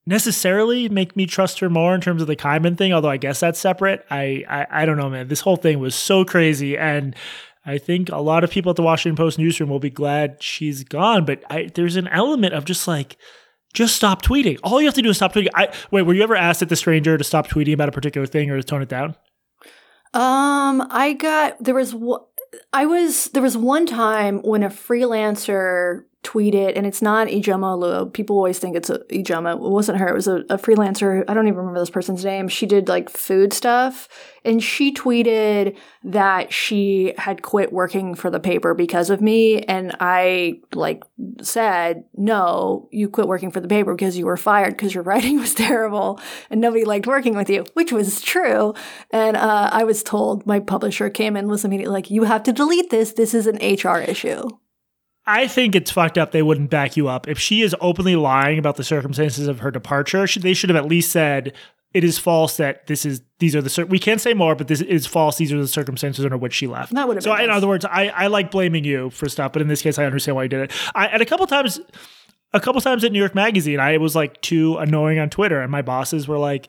[0.05, 3.41] necessarily make me trust her more in terms of the Kaiman thing, although I guess
[3.41, 4.05] that's separate.
[4.11, 5.29] I, I I don't know, man.
[5.29, 7.15] This whole thing was so crazy and
[7.65, 10.83] I think a lot of people at the Washington Post newsroom will be glad she's
[10.83, 13.17] gone, but I, there's an element of just like
[13.73, 14.59] just stop tweeting.
[14.63, 15.49] All you have to do is stop tweeting.
[15.55, 18.27] I, wait, were you ever asked at the stranger to stop tweeting about a particular
[18.27, 19.15] thing or to tone it down?
[20.15, 21.95] Um, I got there was
[22.73, 28.13] I was there was one time when a freelancer tweeted, and it's not Ijeoma Oluo.
[28.13, 29.55] People always think it's a Ijeoma.
[29.55, 30.09] It wasn't her.
[30.09, 31.25] It was a, a, freelancer.
[31.27, 32.49] I don't even remember this person's name.
[32.49, 34.09] She did like food stuff,
[34.45, 39.63] and she tweeted that she had quit working for the paper because of me.
[39.63, 41.03] And I like
[41.41, 45.39] said, no, you quit working for the paper because you were fired because your writing
[45.39, 46.21] was terrible
[46.51, 48.75] and nobody liked working with you, which was true.
[49.11, 52.53] And uh, I was told my publisher came in was immediately like, you have to
[52.53, 53.13] delete this.
[53.13, 54.49] This is an HR issue.
[55.27, 57.29] I think it's fucked up they wouldn't back you up.
[57.29, 60.87] If she is openly lying about the circumstances of her departure, they should have at
[60.89, 61.53] least said
[61.95, 64.69] it is false that this is these are the cir- we can't say more, but
[64.69, 65.37] this is false.
[65.37, 66.93] These are the circumstances under which she left.
[66.95, 67.35] That would have so.
[67.35, 70.05] in other words, I, I like blaming you for stuff, but in this case, I
[70.05, 70.73] understand why you did it.
[70.95, 71.81] I, and a couple times,
[72.53, 75.71] a couple times at New York Magazine, I was like too annoying on Twitter, and
[75.71, 76.69] my bosses were like,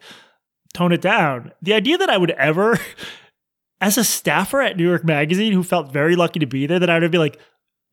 [0.73, 2.77] "Tone it down." The idea that I would ever,
[3.81, 6.89] as a staffer at New York Magazine, who felt very lucky to be there, that
[6.89, 7.39] I would be like,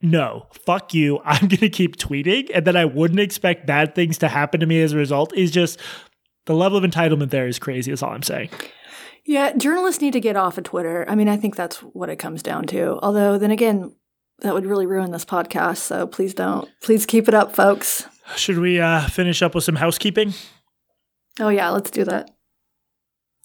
[0.03, 1.20] no, fuck you.
[1.24, 2.51] I'm going to keep tweeting.
[2.55, 5.51] And then I wouldn't expect bad things to happen to me as a result is
[5.51, 5.78] just
[6.46, 8.51] the level of entitlement there is crazy, is all I'm saying.
[9.24, 11.05] Yeah, journalists need to get off of Twitter.
[11.09, 12.98] I mean, I think that's what it comes down to.
[13.03, 13.94] Although, then again,
[14.40, 15.78] that would really ruin this podcast.
[15.78, 16.68] So please don't.
[16.82, 18.07] Please keep it up, folks.
[18.36, 20.32] Should we uh, finish up with some housekeeping?
[21.38, 22.30] Oh yeah, let's do that.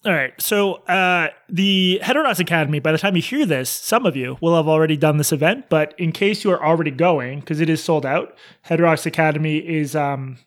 [0.06, 0.40] All right.
[0.40, 4.54] So uh, the Heterodox Academy, by the time you hear this, some of you will
[4.54, 5.68] have already done this event.
[5.68, 9.96] But in case you are already going, because it is sold out, Heterodox Academy is
[9.96, 10.38] um,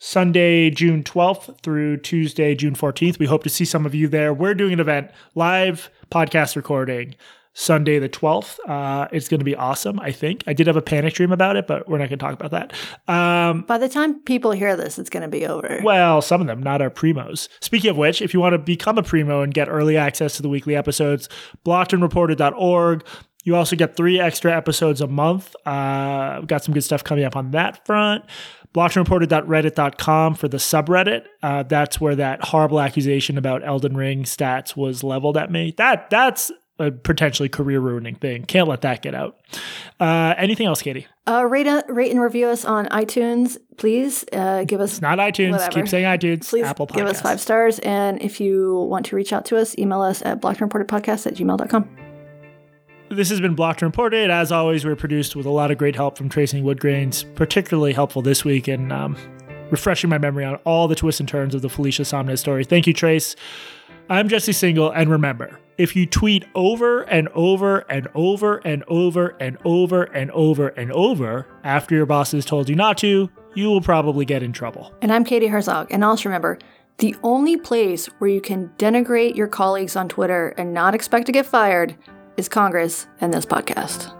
[0.00, 3.20] Sunday, June 12th through Tuesday, June 14th.
[3.20, 4.34] We hope to see some of you there.
[4.34, 7.14] We're doing an event, live podcast recording
[7.60, 8.58] Sunday the 12th.
[8.68, 10.44] Uh, it's going to be awesome, I think.
[10.46, 12.52] I did have a panic dream about it, but we're not going to talk about
[12.52, 12.72] that.
[13.12, 15.80] Um, By the time people hear this, it's going to be over.
[15.82, 17.48] well, some of them, not our primos.
[17.60, 20.42] Speaking of which, if you want to become a primo and get early access to
[20.42, 21.28] the weekly episodes,
[21.66, 23.04] blockedandreported.org.
[23.44, 25.54] You also get three extra episodes a month.
[25.66, 28.24] Uh, we've got some good stuff coming up on that front.
[28.74, 31.24] Blockedandreported.reddit.com for the subreddit.
[31.42, 35.74] Uh, that's where that horrible accusation about Elden Ring stats was leveled at me.
[35.76, 38.44] That that's a potentially career ruining thing.
[38.44, 39.38] Can't let that get out.
[39.98, 41.06] Uh, anything else, Katie?
[41.26, 44.24] Uh, rate, uh, rate and review us on iTunes, please.
[44.32, 45.52] Uh, give us It's not iTunes.
[45.52, 45.72] Whatever.
[45.72, 46.48] Keep saying iTunes.
[46.48, 46.94] please Apple Podcasts.
[46.96, 47.78] give us five stars.
[47.80, 51.96] And if you want to reach out to us, email us at blockedandreportedpodcast at gmail.com.
[53.10, 54.30] This has been Blocked and Reported.
[54.30, 58.20] As always, we're produced with a lot of great help from Tracing Woodgrains, particularly helpful
[58.20, 59.16] this week in um,
[59.70, 62.64] refreshing my memory on all the twists and turns of the Felicia Sonmez story.
[62.64, 63.34] Thank you, Trace.
[64.10, 69.28] I'm Jesse Singal, and remember, if you tweet over and over and over and over
[69.40, 73.68] and over and over and over after your boss has told you not to, you
[73.68, 74.92] will probably get in trouble.
[75.00, 75.86] And I'm Katie Herzog.
[75.90, 76.58] And also remember,
[76.98, 81.32] the only place where you can denigrate your colleagues on Twitter and not expect to
[81.32, 81.96] get fired
[82.36, 84.17] is Congress and this podcast.